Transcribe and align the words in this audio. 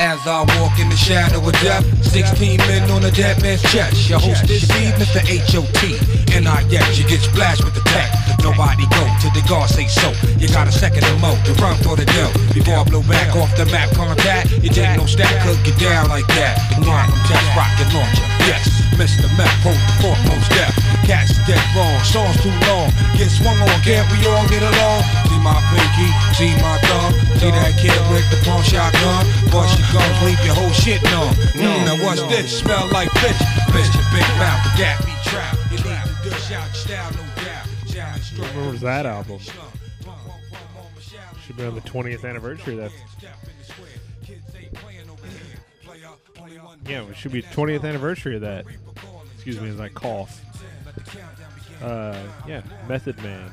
As 0.00 0.26
I 0.26 0.44
walk 0.60 0.78
in 0.78 0.90
the 0.90 0.96
shadow 0.96 1.40
of 1.40 1.52
death, 1.64 1.84
16 2.04 2.58
men 2.68 2.90
on 2.90 3.04
a 3.04 3.10
dead 3.10 3.40
man's 3.40 3.62
chest. 3.62 4.08
Your 4.08 4.18
host 4.18 4.46
this 4.46 4.68
evening, 4.76 4.92
Mr. 5.00 5.24
H.O.T. 5.24 6.36
And 6.36 6.46
I 6.46 6.60
yes, 6.68 6.98
you 6.98 7.08
get 7.08 7.20
splashed 7.20 7.64
with 7.64 7.72
the 7.72 7.80
tech. 7.88 8.12
Nobody 8.42 8.84
go 8.92 9.00
till 9.22 9.32
the 9.32 9.40
guard 9.48 9.70
say 9.70 9.88
so. 9.88 10.12
You 10.36 10.48
got 10.48 10.68
a 10.68 10.72
second 10.72 11.04
to 11.04 11.16
mo 11.24 11.32
to 11.48 11.54
run 11.62 11.76
for 11.80 11.96
the 11.96 12.04
dough. 12.04 12.32
Before 12.52 12.76
I 12.76 12.84
blow 12.84 13.02
back 13.08 13.34
off 13.36 13.56
the 13.56 13.64
map 13.72 13.90
contact, 13.96 14.50
you 14.60 14.68
take 14.68 14.96
no 14.98 15.06
stack, 15.06 15.32
could 15.40 15.56
get 15.64 15.78
down 15.80 16.10
like 16.10 16.26
that. 16.36 16.60
The 16.76 16.84
one 16.84 17.08
test 17.24 17.48
rocket 17.56 17.88
launcher. 17.96 18.28
Yes, 18.44 18.83
Mr. 18.94 19.26
Meth, 19.36 19.50
hold 19.66 19.74
the 19.74 19.94
foremost 19.98 20.50
death. 20.54 20.74
Cats 21.02 21.34
dead 21.46 21.60
wrong, 21.74 21.98
songs 22.06 22.38
too 22.42 22.54
long. 22.70 22.90
Get 23.18 23.28
swung 23.28 23.58
on, 23.58 23.78
can't 23.82 24.06
we 24.14 24.22
all 24.30 24.46
get 24.48 24.62
along? 24.62 25.02
See 25.26 25.40
my 25.42 25.58
pinky, 25.74 26.08
see 26.38 26.54
my 26.62 26.78
thumb. 26.86 27.12
See 27.42 27.50
that 27.50 27.74
kid 27.74 27.94
with 28.08 28.24
the 28.30 28.38
pawn 28.46 28.62
shotgun. 28.62 29.26
Bust 29.50 29.74
your 29.78 29.88
gums, 29.90 30.18
leave 30.22 30.38
your 30.46 30.54
whole 30.54 30.72
shit 30.72 31.02
numb. 31.10 31.34
Mm, 31.58 31.84
now 31.90 31.98
what's 32.06 32.22
this? 32.30 32.60
Smell 32.60 32.86
like 32.94 33.10
fish. 33.18 33.38
Fish 33.74 33.90
your 33.90 34.06
big 34.14 34.28
mouth, 34.38 34.62
that 34.78 35.02
be 35.02 35.14
trap. 35.28 35.58
You 35.70 35.78
to 35.78 36.30
dish 36.30 36.52
out 36.54 36.70
your 36.70 36.74
style, 36.74 37.10
no 37.18 37.24
doubt. 37.42 37.66
When 38.54 38.70
was 38.70 38.80
that 38.80 39.06
album? 39.06 39.40
Should 41.44 41.56
be 41.56 41.64
on 41.64 41.74
the 41.74 41.82
20th 41.82 42.24
anniversary. 42.24 42.78
Of 42.78 42.92
that 42.92 42.92
yeah, 46.86 47.08
it 47.08 47.16
should 47.16 47.32
be 47.32 47.42
20th 47.42 47.84
anniversary 47.84 48.36
of 48.36 48.42
that. 48.42 48.66
Excuse 49.44 49.60
me 49.60 49.68
as 49.68 49.78
I 49.78 49.90
cough. 49.90 50.40
Uh, 51.82 52.18
yeah, 52.48 52.62
Method 52.88 53.22
Man. 53.22 53.50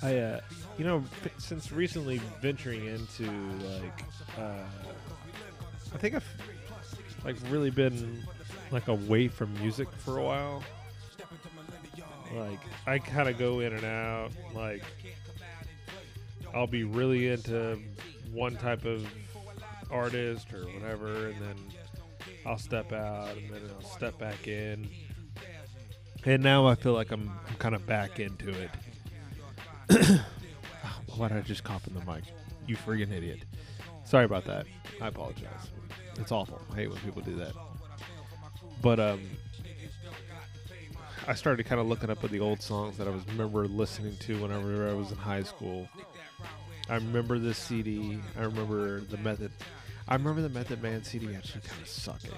I, 0.00 0.16
uh, 0.16 0.40
you 0.78 0.84
know, 0.84 1.02
since 1.38 1.72
recently 1.72 2.18
venturing 2.40 2.86
into 2.86 3.24
like, 3.66 4.04
uh, 4.38 4.64
I 5.92 5.98
think 5.98 6.14
I've 6.14 6.28
like 7.24 7.34
really 7.48 7.70
been 7.70 8.22
like 8.70 8.86
away 8.86 9.26
from 9.26 9.52
music 9.54 9.90
for 9.90 10.18
a 10.18 10.22
while. 10.22 10.62
Like 12.32 12.60
I 12.86 13.00
kind 13.00 13.28
of 13.28 13.38
go 13.38 13.58
in 13.58 13.72
and 13.72 13.84
out. 13.84 14.30
Like 14.54 14.84
I'll 16.54 16.68
be 16.68 16.84
really 16.84 17.26
into 17.26 17.76
one 18.30 18.54
type 18.54 18.84
of 18.84 19.04
artist 19.90 20.52
or 20.52 20.62
whatever, 20.66 21.26
and 21.30 21.40
then 21.40 21.56
I'll 22.44 22.58
step 22.58 22.92
out, 22.92 23.36
and 23.36 23.50
then 23.50 23.62
I'll 23.74 23.88
step 23.88 24.18
back 24.18 24.48
in. 24.48 24.88
And 26.24 26.42
now 26.42 26.66
I 26.66 26.74
feel 26.74 26.92
like 26.92 27.10
I'm, 27.10 27.32
kind 27.58 27.74
of 27.74 27.86
back 27.86 28.20
into 28.20 28.50
it. 28.50 28.70
Why 31.16 31.28
did 31.28 31.36
I 31.36 31.40
just 31.42 31.64
cough 31.64 31.86
in 31.86 31.94
the 31.94 32.00
mic? 32.00 32.24
You 32.66 32.76
friggin' 32.76 33.12
idiot. 33.12 33.40
Sorry 34.04 34.24
about 34.24 34.44
that. 34.46 34.66
I 35.00 35.08
apologize. 35.08 35.70
It's 36.18 36.32
awful. 36.32 36.60
I 36.72 36.76
hate 36.76 36.90
when 36.90 36.98
people 37.00 37.22
do 37.22 37.36
that. 37.36 37.52
But 38.80 38.98
um, 38.98 39.20
I 41.26 41.34
started 41.34 41.64
kind 41.66 41.80
of 41.80 41.86
looking 41.86 42.10
up 42.10 42.22
at 42.24 42.30
the 42.30 42.40
old 42.40 42.60
songs 42.60 42.96
that 42.98 43.06
I 43.06 43.10
was 43.10 43.26
remember 43.28 43.66
listening 43.68 44.16
to 44.20 44.40
whenever 44.42 44.88
I 44.88 44.94
was 44.94 45.12
in 45.12 45.18
high 45.18 45.44
school. 45.44 45.88
I 46.88 46.96
remember 46.96 47.38
this 47.38 47.58
CD. 47.58 48.18
I 48.36 48.42
remember 48.42 49.00
the 49.00 49.16
Method. 49.18 49.52
I 50.12 50.16
remember 50.16 50.42
the 50.42 50.50
Method 50.50 50.82
Man 50.82 51.02
CD 51.02 51.34
actually 51.34 51.62
kind 51.62 51.80
of 51.80 51.88
sucking. 51.88 52.32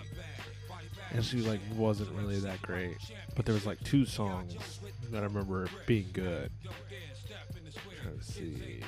And 1.10 1.24
she 1.24 1.38
like 1.38 1.58
wasn't 1.74 2.08
really 2.12 2.38
that 2.38 2.62
great. 2.62 2.96
But 3.34 3.46
there 3.46 3.52
was 3.52 3.66
like 3.66 3.82
two 3.82 4.06
songs 4.06 4.78
that 5.10 5.24
I 5.24 5.26
remember 5.26 5.66
being 5.84 6.06
good. 6.12 6.52
to 6.62 8.24
see. 8.24 8.80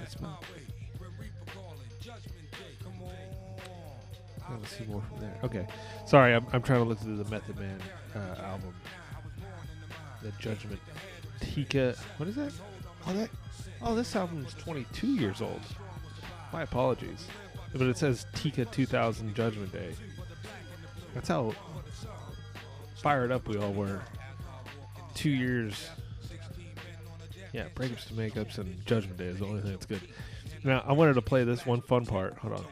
That's 0.00 0.20
my. 0.20 0.34
Let's 4.50 4.76
see 4.76 4.84
more 4.86 5.02
from 5.02 5.20
there. 5.20 5.38
Okay, 5.44 5.68
sorry, 6.04 6.34
I'm, 6.34 6.44
I'm 6.52 6.62
trying 6.62 6.80
to 6.80 6.84
look 6.84 6.98
through 6.98 7.18
the 7.18 7.30
Method 7.30 7.60
Man 7.60 7.80
uh, 8.16 8.42
album. 8.42 8.74
The 10.22 10.32
Judgment 10.40 10.80
Tical. 11.40 11.96
What 12.16 12.28
is 12.28 12.34
that? 12.34 12.52
Oh, 13.06 13.12
that. 13.12 13.30
Oh, 13.80 13.94
this 13.94 14.16
album's 14.16 14.54
22 14.54 15.06
years 15.14 15.40
old. 15.40 15.60
My 16.52 16.62
apologies, 16.62 17.26
but 17.72 17.82
it 17.82 17.98
says 17.98 18.26
Tical 18.34 18.70
2000 18.70 19.34
Judgment 19.34 19.72
Day. 19.72 19.94
That's 21.14 21.28
how 21.28 21.52
fired 22.96 23.30
up 23.30 23.46
we 23.48 23.58
all 23.58 23.72
were. 23.72 24.02
Two 25.14 25.30
years. 25.30 25.90
Yeah, 27.52 27.68
breakups 27.74 28.08
to 28.08 28.14
makeups 28.14 28.58
and 28.58 28.84
Judgment 28.86 29.18
Day 29.18 29.26
is 29.26 29.38
the 29.38 29.46
only 29.46 29.62
thing 29.62 29.72
that's 29.72 29.86
good. 29.86 30.00
Now 30.64 30.84
I 30.86 30.92
wanted 30.92 31.14
to 31.14 31.22
play 31.22 31.44
this 31.44 31.66
one 31.66 31.80
fun 31.80 32.06
part. 32.06 32.38
Hold 32.38 32.54
on. 32.54 32.64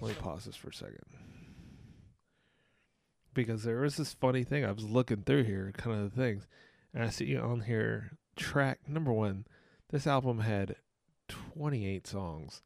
Let 0.00 0.08
me 0.08 0.14
pause 0.20 0.44
this 0.44 0.56
for 0.56 0.70
a 0.70 0.74
second. 0.74 0.98
Because 3.34 3.62
there 3.62 3.80
was 3.80 3.96
this 3.96 4.12
funny 4.12 4.44
thing. 4.44 4.64
I 4.64 4.72
was 4.72 4.84
looking 4.84 5.22
through 5.22 5.44
here, 5.44 5.72
kind 5.76 5.96
of 5.96 6.14
the 6.14 6.20
things, 6.20 6.46
and 6.92 7.02
I 7.02 7.08
see 7.08 7.36
on 7.36 7.62
here 7.62 8.18
track 8.36 8.80
number 8.88 9.12
one. 9.12 9.46
This 9.90 10.06
album 10.06 10.40
had 10.40 10.76
28 11.54 12.06
songs. 12.06 12.62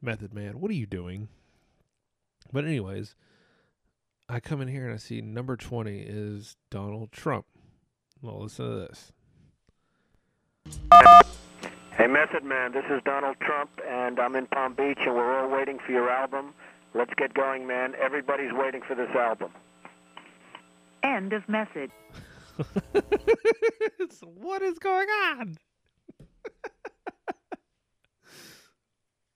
Method 0.00 0.34
Man, 0.34 0.60
what 0.60 0.70
are 0.70 0.74
you 0.74 0.86
doing? 0.86 1.28
But, 2.52 2.64
anyways, 2.64 3.14
I 4.28 4.40
come 4.40 4.60
in 4.60 4.68
here 4.68 4.84
and 4.86 4.94
I 4.94 4.96
see 4.96 5.20
number 5.20 5.56
20 5.56 6.00
is 6.00 6.56
Donald 6.70 7.12
Trump. 7.12 7.46
Well, 8.20 8.40
listen 8.42 8.68
to 8.68 8.76
this. 8.76 9.12
Hey, 11.96 12.06
Method 12.06 12.44
Man, 12.44 12.72
this 12.72 12.84
is 12.90 13.00
Donald 13.04 13.36
Trump, 13.40 13.70
and 13.86 14.18
I'm 14.18 14.34
in 14.34 14.46
Palm 14.46 14.74
Beach, 14.74 14.98
and 15.04 15.14
we're 15.14 15.38
all 15.38 15.50
waiting 15.50 15.78
for 15.84 15.92
your 15.92 16.08
album. 16.10 16.54
Let's 16.94 17.12
get 17.16 17.34
going, 17.34 17.66
man. 17.66 17.94
Everybody's 18.02 18.52
waiting 18.52 18.82
for 18.86 18.94
this 18.94 19.10
album. 19.14 19.50
End 21.02 21.32
of 21.32 21.48
message. 21.48 21.90
What 24.22 24.62
is 24.62 24.78
going 24.78 25.08
on? 25.08 25.56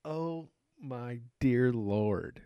Oh 0.06 0.49
my 0.81 1.21
dear 1.41 1.72
lord. 1.72 2.41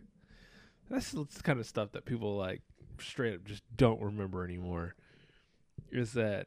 That's 0.88 1.12
the 1.12 1.26
kind 1.42 1.60
of 1.60 1.66
stuff 1.66 1.92
that 1.92 2.04
people 2.04 2.36
like 2.36 2.62
straight 2.98 3.34
up 3.34 3.44
just 3.44 3.62
don't 3.76 4.02
remember 4.02 4.44
anymore. 4.44 4.96
Is 5.92 6.14
that 6.14 6.46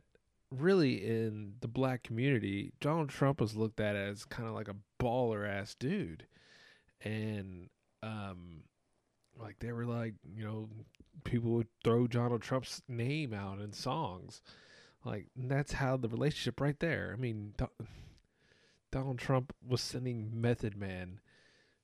really 0.52 1.06
in 1.06 1.54
the 1.62 1.68
black 1.68 2.04
community, 2.04 2.74
Donald 2.82 3.10
Trump 3.10 3.40
was 3.40 3.56
looked 3.56 3.80
at 3.80 3.96
as 3.96 4.26
kind 4.26 4.50
of 4.50 4.56
like 4.56 4.68
a 4.68 4.76
baller 5.02 5.48
ass 5.48 5.76
dude. 5.76 6.26
And 7.02 7.70
um 8.02 8.64
like 9.40 9.60
they 9.60 9.72
were 9.72 9.86
like, 9.86 10.16
you 10.36 10.44
know, 10.44 10.70
people 11.24 11.52
would 11.52 11.68
throw 11.84 12.08
Donald 12.08 12.42
Trump's 12.42 12.82
name 12.88 13.34
out 13.34 13.60
in 13.60 13.72
songs. 13.72 14.42
Like 15.06 15.28
that's 15.36 15.74
how 15.74 15.98
the 15.98 16.10
relationship 16.10 16.60
right 16.60 16.80
there. 16.80 17.14
I 17.16 17.20
mean, 17.20 17.54
Donald 18.94 19.18
Trump 19.18 19.56
was 19.68 19.82
sending 19.82 20.30
Method 20.40 20.78
Man, 20.78 21.20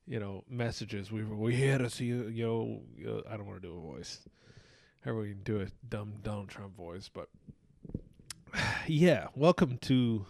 you 0.06 0.20
know, 0.20 0.44
messages. 0.48 1.12
We 1.12 1.24
were 1.24 1.36
we 1.36 1.56
here 1.56 1.80
to 1.80 1.90
see 1.90 2.06
you. 2.06 2.30
Know, 2.30 2.82
uh, 3.04 3.22
I 3.28 3.36
don't 3.36 3.48
want 3.48 3.60
to 3.60 3.68
do 3.68 3.76
a 3.76 3.82
voice. 3.82 4.20
Everybody 5.04 5.34
can 5.34 5.42
do 5.42 5.60
a 5.60 5.66
dumb 5.90 6.14
Donald 6.22 6.50
Trump 6.50 6.78
voice, 6.78 7.10
but 7.12 7.30
yeah. 8.88 9.30
Welcome 9.36 9.80
to 9.80 10.28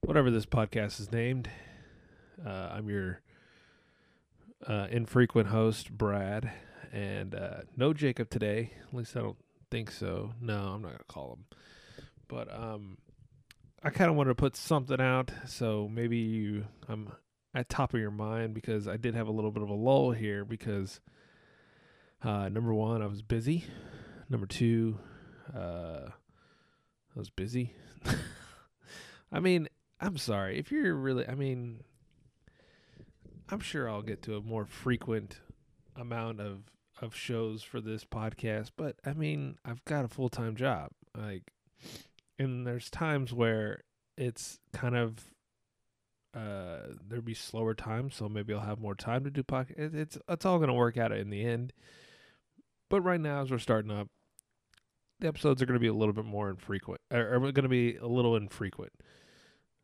whatever 0.00 0.30
this 0.30 0.46
podcast 0.46 0.98
is 0.98 1.12
named. 1.12 1.50
Uh, 2.42 2.70
I'm 2.72 2.88
your 2.88 3.20
uh, 4.66 4.86
infrequent 4.90 5.48
host, 5.48 5.90
Brad, 5.90 6.50
and 6.90 7.34
uh, 7.34 7.56
no 7.76 7.92
Jacob 7.92 8.30
today. 8.30 8.72
At 8.88 8.94
least 8.94 9.14
I 9.14 9.20
don't 9.20 9.36
think 9.70 9.90
so. 9.90 10.32
No, 10.40 10.56
I'm 10.56 10.80
not 10.80 10.92
gonna 10.92 11.04
call 11.06 11.32
him. 11.34 11.44
But 12.28 12.50
um, 12.50 12.96
I 13.84 13.90
kind 13.90 14.08
of 14.10 14.16
wanted 14.16 14.30
to 14.30 14.34
put 14.36 14.54
something 14.54 15.00
out, 15.00 15.32
so 15.46 15.88
maybe 15.90 16.18
you, 16.18 16.66
I'm 16.88 17.12
at 17.52 17.68
top 17.68 17.94
of 17.94 18.00
your 18.00 18.12
mind 18.12 18.54
because 18.54 18.86
I 18.86 18.96
did 18.96 19.14
have 19.14 19.26
a 19.26 19.32
little 19.32 19.50
bit 19.50 19.62
of 19.62 19.70
a 19.70 19.74
lull 19.74 20.12
here 20.12 20.44
because 20.44 21.00
uh, 22.22 22.48
number 22.48 22.72
one, 22.72 23.02
I 23.02 23.06
was 23.06 23.22
busy. 23.22 23.64
Number 24.28 24.46
two, 24.46 24.98
uh, 25.54 26.06
I 26.08 27.18
was 27.18 27.30
busy. 27.30 27.74
I 29.32 29.40
mean, 29.40 29.68
I'm 30.00 30.16
sorry 30.16 30.58
if 30.58 30.70
you're 30.70 30.94
really. 30.94 31.26
I 31.26 31.34
mean, 31.34 31.82
I'm 33.48 33.60
sure 33.60 33.90
I'll 33.90 34.02
get 34.02 34.22
to 34.22 34.36
a 34.36 34.40
more 34.40 34.64
frequent 34.64 35.40
amount 35.96 36.40
of 36.40 36.62
of 37.00 37.16
shows 37.16 37.64
for 37.64 37.80
this 37.80 38.04
podcast, 38.04 38.70
but 38.76 38.96
I 39.04 39.12
mean, 39.12 39.56
I've 39.64 39.84
got 39.84 40.04
a 40.04 40.08
full 40.08 40.28
time 40.28 40.54
job, 40.54 40.90
like, 41.18 41.52
and 42.42 42.66
there's 42.66 42.90
times 42.90 43.32
where 43.32 43.84
it's 44.16 44.60
kind 44.72 44.96
of 44.96 45.30
uh 46.34 46.94
there'll 47.06 47.24
be 47.24 47.34
slower 47.34 47.74
times, 47.74 48.14
so 48.16 48.28
maybe 48.28 48.54
I'll 48.54 48.60
have 48.60 48.78
more 48.78 48.94
time 48.94 49.24
to 49.24 49.30
do 49.30 49.42
podcast. 49.42 49.78
It, 49.78 49.94
it's 49.94 50.18
it's 50.28 50.44
all 50.44 50.58
gonna 50.58 50.74
work 50.74 50.96
out 50.96 51.12
in 51.20 51.30
the 51.30 51.44
end. 51.44 51.72
But 52.88 53.02
right 53.02 53.20
now, 53.20 53.42
as 53.42 53.50
we're 53.50 53.58
starting 53.58 53.90
up, 53.90 54.08
the 55.20 55.28
episodes 55.28 55.62
are 55.62 55.66
to 55.76 55.80
be 55.80 55.88
a 55.88 55.94
little 55.94 56.12
bit 56.12 56.24
more 56.24 56.50
infrequent. 56.50 57.00
Are, 57.10 57.38
to 57.62 57.68
be 57.68 57.96
a 57.96 58.06
little 58.06 58.36
infrequent. 58.36 58.92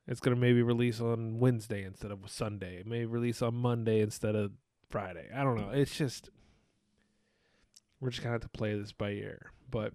It's 0.06 0.20
to 0.34 0.40
maybe 0.40 0.62
release 0.62 1.00
on 1.00 1.38
Wednesday 1.38 1.84
instead 1.84 2.10
of 2.10 2.20
Sunday. 2.30 2.76
It 2.76 2.86
may 2.86 3.04
release 3.04 3.42
on 3.42 3.54
Monday 3.54 4.00
instead 4.00 4.34
of 4.34 4.52
Friday. 4.88 5.28
I 5.34 5.44
don't 5.44 5.56
know. 5.56 5.70
It's 5.70 5.96
just 5.96 6.30
we're 8.00 8.10
just 8.10 8.22
to 8.22 8.42
have 8.42 8.52
to 8.52 8.58
play 8.58 8.78
this 8.78 8.92
by 8.92 9.10
ear. 9.10 9.52
But 9.70 9.92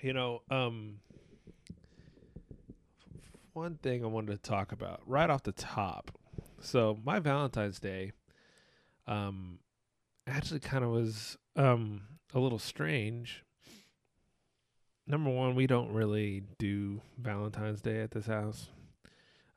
you 0.00 0.14
know, 0.14 0.40
um 0.50 1.00
one 3.54 3.76
thing 3.76 4.04
I 4.04 4.08
wanted 4.08 4.32
to 4.32 4.50
talk 4.50 4.72
about 4.72 5.00
right 5.06 5.30
off 5.30 5.44
the 5.44 5.52
top. 5.52 6.10
So, 6.60 6.98
my 7.04 7.18
Valentine's 7.20 7.80
Day 7.80 8.12
um 9.06 9.58
actually 10.26 10.60
kind 10.60 10.82
of 10.84 10.90
was 10.90 11.36
um 11.56 12.02
a 12.34 12.40
little 12.40 12.58
strange. 12.58 13.44
Number 15.06 15.30
one, 15.30 15.54
we 15.54 15.66
don't 15.66 15.92
really 15.92 16.42
do 16.58 17.00
Valentine's 17.18 17.82
Day 17.82 18.00
at 18.00 18.10
this 18.10 18.26
house. 18.26 18.68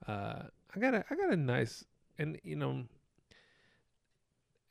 Uh, 0.05 0.43
I 0.75 0.79
got 0.79 0.93
a 0.93 1.03
I 1.09 1.15
got 1.15 1.31
a 1.31 1.37
nice 1.37 1.85
and 2.17 2.39
you 2.43 2.55
know 2.55 2.83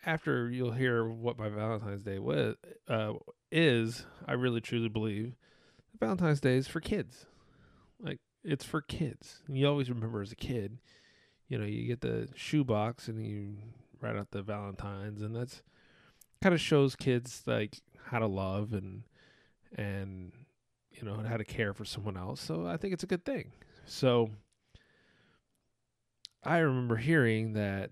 after 0.05 0.49
you'll 0.50 0.72
hear 0.72 1.05
what 1.05 1.38
my 1.38 1.49
Valentine's 1.49 2.02
Day 2.02 2.19
was 2.20 2.55
uh, 2.88 3.14
is, 3.50 4.06
I 4.26 4.34
really 4.34 4.61
truly 4.61 4.88
believe 4.88 5.34
Valentine's 5.99 6.40
Day 6.40 6.56
is 6.56 6.69
for 6.69 6.81
kids. 6.81 7.26
It's 8.46 8.64
for 8.64 8.81
kids. 8.81 9.40
You 9.48 9.66
always 9.66 9.90
remember 9.90 10.22
as 10.22 10.31
a 10.31 10.37
kid, 10.37 10.78
you 11.48 11.58
know, 11.58 11.64
you 11.64 11.87
get 11.87 12.00
the 12.00 12.28
shoebox 12.37 13.08
and 13.08 13.26
you 13.26 13.56
write 14.00 14.16
out 14.16 14.31
the 14.31 14.43
Valentines, 14.43 15.20
and 15.20 15.34
that's 15.34 15.62
kind 16.40 16.54
of 16.54 16.60
shows 16.60 16.94
kids 16.94 17.43
like 17.46 17.78
how 18.04 18.20
to 18.20 18.26
love 18.26 18.72
and 18.72 19.02
and 19.76 20.32
you 20.93 21.02
know 21.02 21.16
how 21.26 21.37
to 21.37 21.44
care 21.44 21.75
for 21.75 21.84
someone 21.84 22.16
else. 22.16 22.40
So 22.40 22.66
I 22.66 22.76
think 22.76 22.94
it's 22.94 23.02
a 23.02 23.08
good 23.08 23.25
thing. 23.25 23.50
So 23.84 24.31
I 26.44 26.58
remember 26.58 26.96
hearing 26.96 27.54
that 27.54 27.90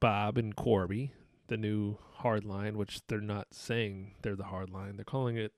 Bob 0.00 0.38
and 0.38 0.54
Corby, 0.54 1.12
the 1.48 1.56
new 1.56 1.98
hardline, 2.20 2.74
which 2.74 3.00
they're 3.08 3.20
not 3.20 3.48
saying 3.50 4.12
they're 4.22 4.36
the 4.36 4.44
hardline, 4.44 4.96
they're 4.96 5.04
calling 5.04 5.36
it 5.36 5.52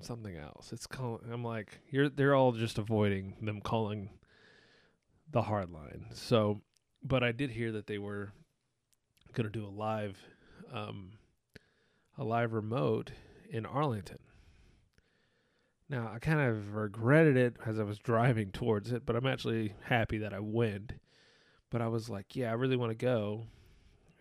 something 0.00 0.36
else. 0.36 0.72
It's 0.72 0.86
called. 0.86 1.22
I'm 1.30 1.44
like, 1.44 1.80
you're. 1.90 2.08
They're 2.08 2.34
all 2.34 2.52
just 2.52 2.78
avoiding 2.78 3.36
them 3.42 3.60
calling 3.60 4.10
the 5.30 5.42
hard 5.42 5.70
line. 5.70 6.06
So, 6.12 6.60
but 7.02 7.22
I 7.22 7.32
did 7.32 7.50
hear 7.50 7.72
that 7.72 7.86
they 7.86 7.98
were 7.98 8.32
gonna 9.32 9.50
do 9.50 9.66
a 9.66 9.68
live, 9.68 10.18
um, 10.72 11.12
a 12.16 12.24
live 12.24 12.52
remote 12.52 13.12
in 13.50 13.66
Arlington. 13.66 14.18
Now, 15.88 16.10
I 16.12 16.18
kind 16.18 16.40
of 16.40 16.74
regretted 16.74 17.36
it 17.36 17.56
as 17.64 17.78
I 17.78 17.84
was 17.84 17.98
driving 17.98 18.50
towards 18.50 18.90
it, 18.90 19.06
but 19.06 19.14
I'm 19.14 19.26
actually 19.26 19.74
happy 19.84 20.18
that 20.18 20.34
I 20.34 20.40
went. 20.40 20.94
But 21.70 21.80
I 21.80 21.88
was 21.88 22.08
like, 22.08 22.34
yeah, 22.34 22.50
I 22.50 22.54
really 22.54 22.76
want 22.76 22.90
to 22.90 22.96
go. 22.96 23.44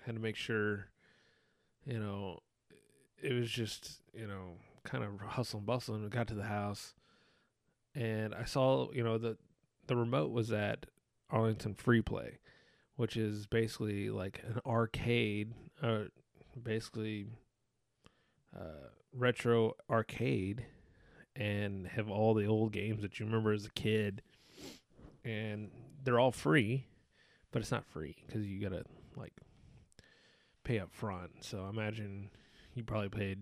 Had 0.05 0.15
to 0.15 0.21
make 0.21 0.35
sure, 0.35 0.89
you 1.85 1.99
know, 1.99 2.39
it 3.21 3.33
was 3.33 3.49
just, 3.49 4.01
you 4.13 4.27
know, 4.27 4.57
kind 4.85 5.03
of 5.03 5.19
hustle 5.19 5.59
and 5.59 5.67
bustle. 5.67 5.95
And 5.95 6.03
we 6.03 6.09
got 6.09 6.27
to 6.27 6.35
the 6.35 6.43
house, 6.43 6.93
and 7.93 8.33
I 8.33 8.45
saw, 8.45 8.91
you 8.91 9.03
know, 9.03 9.17
the 9.17 9.37
the 9.87 9.95
remote 9.95 10.31
was 10.31 10.51
at 10.51 10.85
Arlington 11.29 11.75
Free 11.75 12.01
Play, 12.01 12.39
which 12.95 13.17
is 13.17 13.47
basically 13.47 14.09
like 14.09 14.41
an 14.47 14.59
arcade, 14.65 15.53
uh, 15.81 16.05
basically 16.61 17.27
uh, 18.55 18.89
retro 19.13 19.73
arcade 19.89 20.65
and 21.35 21.87
have 21.87 22.09
all 22.09 22.33
the 22.33 22.45
old 22.45 22.71
games 22.71 23.01
that 23.01 23.19
you 23.19 23.25
remember 23.25 23.51
as 23.51 23.65
a 23.65 23.71
kid, 23.71 24.21
and 25.23 25.69
they're 26.03 26.19
all 26.19 26.31
free, 26.31 26.87
but 27.51 27.61
it's 27.61 27.71
not 27.71 27.85
free 27.85 28.15
because 28.25 28.45
you 28.45 28.61
gotta 28.61 28.83
like 29.15 29.33
pay 30.63 30.79
up 30.79 30.93
front. 30.93 31.31
So 31.41 31.67
imagine 31.67 32.29
you 32.73 32.83
probably 32.83 33.09
paid. 33.09 33.39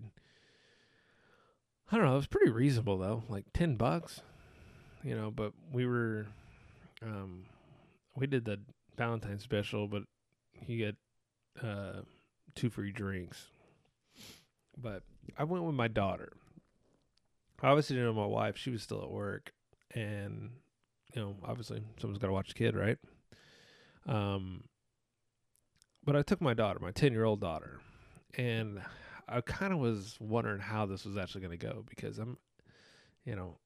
I 1.94 1.98
don't 1.98 2.06
know. 2.06 2.14
It 2.14 2.18
was 2.18 2.28
pretty 2.28 2.52
reasonable 2.52 2.98
though, 2.98 3.24
like 3.30 3.46
ten 3.54 3.76
bucks, 3.76 4.22
you 5.04 5.16
know. 5.16 5.32
But 5.32 5.54
we 5.72 5.86
were, 5.86 6.26
um, 7.04 7.44
we 8.16 8.26
did 8.28 8.46
the 8.46 8.60
Valentine 8.98 9.40
special, 9.40 9.88
but 9.88 10.04
you 10.66 10.78
get 10.78 10.96
uh 11.64 12.02
two 12.56 12.70
free 12.70 12.92
drinks. 12.92 13.48
But 14.76 15.04
I 15.38 15.44
went 15.44 15.64
with 15.64 15.76
my 15.76 15.88
daughter 15.88 16.34
I 17.64 17.70
obviously 17.70 17.96
didn't 17.96 18.14
know 18.14 18.22
my 18.22 18.28
wife. 18.28 18.58
She 18.58 18.72
was 18.72 18.84
still 18.84 19.02
at 19.02 19.10
work, 19.10 19.54
and 19.96 20.50
you 21.16 21.22
know, 21.22 21.36
obviously, 21.46 21.82
someone's 21.98 22.20
got 22.20 22.28
to 22.28 22.34
watch 22.34 22.50
the 22.50 22.56
kid, 22.56 22.76
right? 22.76 22.98
Um, 24.06 24.66
but 26.04 26.18
I 26.18 26.24
took 26.24 26.42
my 26.42 26.54
daughter, 26.54 26.80
my 26.82 26.92
ten-year-old 26.92 27.40
daughter, 27.40 27.80
and 28.38 28.82
I 29.28 29.42
kind 29.42 29.74
of 29.74 29.80
was 29.80 30.18
wondering 30.20 30.60
how 30.60 30.86
this 30.86 31.06
was 31.06 31.18
actually 31.18 31.42
going 31.42 31.58
to 31.58 31.66
go 31.66 31.84
because 31.90 32.20
I'm, 32.20 32.38
you 33.26 33.36
know, 33.36 33.58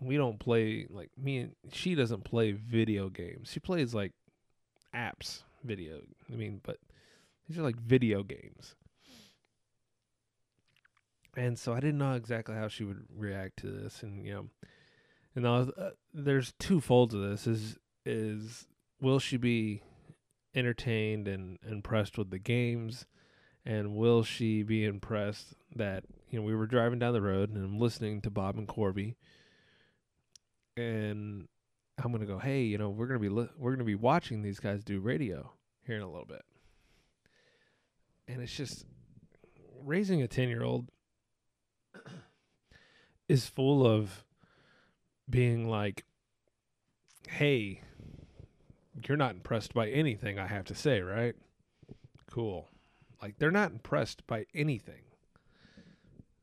we 0.00 0.16
don't 0.16 0.38
play 0.38 0.86
like 0.90 1.10
me 1.16 1.38
and 1.38 1.52
she 1.72 1.94
doesn't 1.94 2.24
play 2.24 2.52
video 2.52 3.08
games. 3.08 3.50
She 3.50 3.60
plays 3.60 3.94
like 3.94 4.12
apps, 4.94 5.42
video. 5.62 6.00
I 6.32 6.36
mean, 6.36 6.60
but 6.62 6.78
these 7.48 7.58
are 7.58 7.62
like 7.62 7.76
video 7.76 8.22
games 8.22 8.74
and 11.36 11.58
so 11.58 11.72
I 11.72 11.80
didn't 11.80 11.98
know 11.98 12.14
exactly 12.14 12.54
how 12.54 12.68
she 12.68 12.84
would 12.84 13.04
react 13.14 13.58
to 13.58 13.70
this, 13.70 14.02
and 14.02 14.24
you 14.24 14.32
know, 14.32 14.46
and 15.34 15.44
was, 15.44 15.70
uh, 15.70 15.90
there's 16.12 16.52
two 16.58 16.80
folds 16.80 17.14
of 17.14 17.22
this: 17.22 17.46
is 17.46 17.76
is 18.04 18.66
will 19.00 19.18
she 19.18 19.36
be 19.36 19.82
entertained 20.54 21.26
and 21.26 21.58
impressed 21.68 22.16
with 22.16 22.30
the 22.30 22.38
games, 22.38 23.06
and 23.66 23.94
will 23.94 24.22
she 24.22 24.62
be 24.62 24.84
impressed 24.84 25.54
that 25.74 26.04
you 26.30 26.38
know 26.38 26.44
we 26.44 26.54
were 26.54 26.66
driving 26.66 26.98
down 26.98 27.12
the 27.12 27.22
road 27.22 27.50
and 27.50 27.64
I'm 27.64 27.78
listening 27.78 28.20
to 28.22 28.30
Bob 28.30 28.56
and 28.56 28.68
Corby, 28.68 29.16
and 30.76 31.48
I'm 32.02 32.12
gonna 32.12 32.26
go, 32.26 32.38
hey, 32.38 32.62
you 32.62 32.78
know, 32.78 32.90
we're 32.90 33.06
gonna 33.06 33.18
be 33.20 33.28
li- 33.28 33.50
we're 33.56 33.72
gonna 33.72 33.84
be 33.84 33.94
watching 33.94 34.42
these 34.42 34.60
guys 34.60 34.84
do 34.84 35.00
radio 35.00 35.52
here 35.86 35.96
in 35.96 36.02
a 36.02 36.10
little 36.10 36.26
bit, 36.26 36.42
and 38.28 38.42
it's 38.42 38.54
just 38.54 38.84
raising 39.82 40.22
a 40.22 40.28
ten 40.28 40.48
year 40.48 40.62
old 40.62 40.90
is 43.28 43.46
full 43.46 43.86
of 43.86 44.24
being 45.28 45.68
like, 45.68 46.04
hey, 47.28 47.80
you're 49.06 49.16
not 49.16 49.34
impressed 49.34 49.72
by 49.74 49.88
anything 49.88 50.38
I 50.38 50.46
have 50.46 50.66
to 50.66 50.74
say, 50.74 51.00
right? 51.00 51.34
Cool. 52.30 52.68
Like, 53.24 53.38
they're 53.38 53.50
not 53.50 53.72
impressed 53.72 54.26
by 54.26 54.44
anything. 54.54 55.00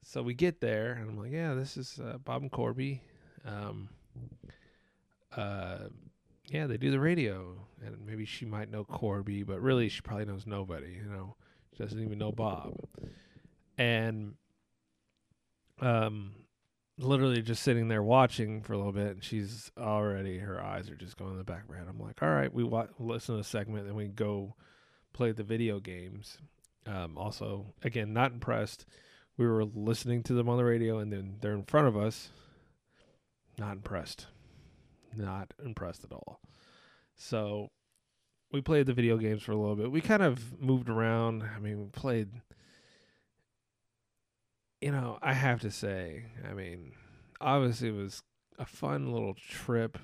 So 0.02 0.24
we 0.24 0.34
get 0.34 0.62
there, 0.62 0.94
and 0.94 1.12
I'm 1.12 1.16
like, 1.20 1.32
yeah, 1.32 1.54
this 1.54 1.78
is 1.78 2.00
uh, 2.04 2.18
Bob 2.18 2.42
and 2.42 2.52
Corby. 2.52 3.04
Um, 3.46 3.90
uh, 5.38 5.78
yeah, 6.48 6.66
they 6.66 6.78
do 6.78 6.90
the 6.90 7.00
radio, 7.00 7.54
and 7.86 8.04
maybe 8.04 8.26
she 8.26 8.46
might 8.46 8.72
know 8.72 8.84
Corby, 8.84 9.44
but 9.44 9.62
really 9.62 9.90
she 9.90 10.02
probably 10.02 10.26
knows 10.26 10.48
nobody. 10.48 10.94
You 10.94 11.08
know, 11.08 11.36
she 11.78 11.84
doesn't 11.84 12.04
even 12.04 12.18
know 12.18 12.32
Bob. 12.32 12.74
And 13.78 14.34
um, 15.82 16.32
literally 16.98 17.44
just 17.44 17.62
sitting 17.62 17.90
there 17.90 18.02
watching 18.02 18.64
for 18.64 18.74
a 18.74 18.78
little 18.78 18.92
bit, 18.92 19.12
and 19.12 19.24
she's 19.24 19.72
already 19.78 20.40
her 20.40 20.60
eyes 20.60 20.90
are 20.90 20.96
just 20.96 21.16
going 21.16 21.34
in 21.34 21.38
the 21.38 21.44
back 21.44 21.66
of 21.66 21.70
her 21.70 21.76
head. 21.76 21.86
I'm 21.88 22.00
like, 22.00 22.24
all 22.24 22.30
right, 22.30 22.52
we 22.52 22.64
wa- 22.64 22.88
listen 22.98 23.36
to 23.36 23.38
the 23.38 23.48
segment, 23.48 23.86
and 23.86 23.96
we 23.96 24.08
go 24.08 24.56
play 25.14 25.32
the 25.32 25.44
video 25.44 25.80
games. 25.80 26.40
Um, 26.86 27.18
also, 27.18 27.74
again, 27.84 28.14
not 28.14 28.32
impressed. 28.34 28.86
We 29.38 29.48
were 29.48 29.64
listening 29.64 30.24
to 30.24 30.34
them 30.34 30.50
on 30.50 30.58
the 30.58 30.66
radio, 30.66 31.00
and 31.00 31.12
then 31.12 31.38
they're 31.42 31.54
in 31.54 31.64
front 31.64 31.88
of 31.88 31.98
us. 31.98 32.30
Not 33.58 33.74
impressed. 33.74 34.28
Not 35.16 35.54
impressed 35.64 36.04
at 36.04 36.12
all. 36.12 36.40
So 37.16 37.70
we 38.52 38.62
played 38.62 38.88
the 38.88 38.94
video 38.94 39.18
games 39.18 39.44
for 39.44 39.52
a 39.52 39.58
little 39.58 39.76
bit. 39.76 39.92
We 39.92 40.02
kind 40.02 40.24
of 40.24 40.60
moved 40.60 40.90
around. 40.90 41.44
I 41.56 41.60
mean, 41.60 41.80
we 41.80 41.88
played 41.88 42.30
you 44.82 44.92
know, 44.92 45.20
I 45.22 45.34
have 45.34 45.62
to 45.62 45.72
say, 45.72 46.26
I 46.50 46.54
mean, 46.54 46.94
obviously 47.40 47.90
it 47.90 47.96
was 47.96 48.24
a 48.58 48.66
fun 48.66 49.14
little 49.14 49.36
trip 49.36 49.98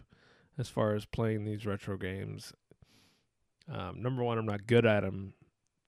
as 0.57 0.69
far 0.69 0.93
as 0.93 1.05
playing 1.05 1.45
these 1.45 1.65
retro 1.65 1.97
games. 1.97 2.53
Um, 3.69 4.01
number 4.01 4.23
one, 4.23 4.37
I'm 4.37 4.45
not 4.45 4.67
good 4.67 4.85
at 4.85 5.01
them. 5.01 5.33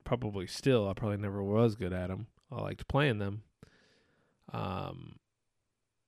Probably 0.09 0.47
still, 0.47 0.89
I 0.89 0.93
probably 0.93 1.17
never 1.17 1.43
was 1.43 1.75
good 1.75 1.93
at 1.93 2.07
them. 2.07 2.25
I 2.51 2.61
liked 2.61 2.87
playing 2.87 3.19
them. 3.19 3.43
Um, 4.51 5.17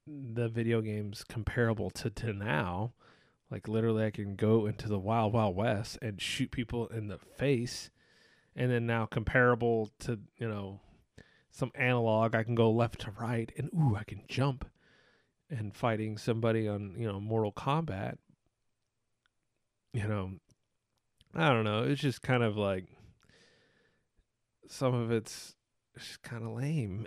the 0.08 0.50
video 0.50 0.81
games 0.81 1.24
comparable 1.24 1.91
to, 1.91 2.10
to 2.10 2.34
now, 2.34 2.93
like 3.51 3.67
literally, 3.67 4.03
I 4.03 4.10
can 4.10 4.36
go 4.36 4.65
into 4.65 4.88
the 4.88 4.98
Wild 4.98 5.34
Wild 5.34 5.55
West 5.55 6.00
and 6.01 6.20
shoot 6.20 6.50
people 6.50 6.88
in 6.88 7.10
the 7.10 7.20
face, 7.20 7.91
and 8.55 8.72
then 8.72 8.88
now 8.88 9.05
comparable 9.05 9.91
to 10.00 10.17
you 10.36 10.50
know 10.50 10.79
some 11.51 11.72
analog. 11.75 12.34
I 12.34 12.41
can 12.41 12.55
go 12.55 12.72
left 12.72 13.01
to 13.01 13.12
right, 13.12 13.51
and 13.55 13.70
ooh, 13.72 13.96
I 13.96 14.03
can 14.03 14.24
jump. 14.27 14.67
And 15.48 15.75
fighting 15.75 16.17
somebody 16.17 16.67
on 16.67 16.96
you 16.98 17.05
know 17.05 17.20
Mortal 17.20 17.53
Kombat, 17.53 18.17
you 19.93 20.08
know, 20.08 20.31
I 21.36 21.50
don't 21.50 21.65
know. 21.65 21.84
It's 21.84 22.01
just 22.01 22.24
kind 22.24 22.41
of 22.41 22.58
like 22.58 22.86
some 24.72 24.94
of 24.94 25.12
it's 25.12 25.56
just 25.98 26.22
kind 26.22 26.44
of 26.44 26.51
lame. 26.51 27.06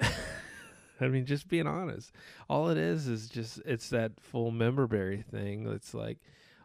I 1.01 1.09
mean, 1.09 1.27
just 1.27 1.49
being 1.49 1.67
honest, 1.67 2.13
all 2.49 2.69
it 2.69 2.79
is 2.79 3.09
is 3.09 3.29
just 3.29 3.61
it's 3.65 3.89
that 3.91 4.13
full 4.21 4.51
member 4.51 4.87
berry 4.87 5.23
thing. 5.23 5.67
It's 5.69 5.95
like 5.95 6.19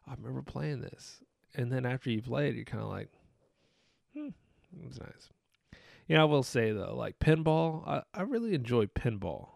I 0.07 0.13
remember 0.13 0.41
playing 0.41 0.81
this, 0.81 1.21
and 1.55 1.71
then 1.71 1.85
after 1.85 2.09
you 2.11 2.21
play 2.21 2.49
it, 2.49 2.55
you're 2.55 2.65
kind 2.65 2.83
of 2.83 2.89
like, 2.89 3.09
hmm, 4.13 4.27
it 4.27 4.87
was 4.87 4.99
nice. 4.99 5.29
You 6.07 6.15
know, 6.15 6.21
I 6.21 6.25
will 6.25 6.43
say 6.43 6.71
though, 6.71 6.95
like 6.95 7.19
pinball, 7.19 7.87
I, 7.87 8.03
I 8.13 8.21
really 8.21 8.53
enjoy 8.53 8.85
pinball. 8.85 9.49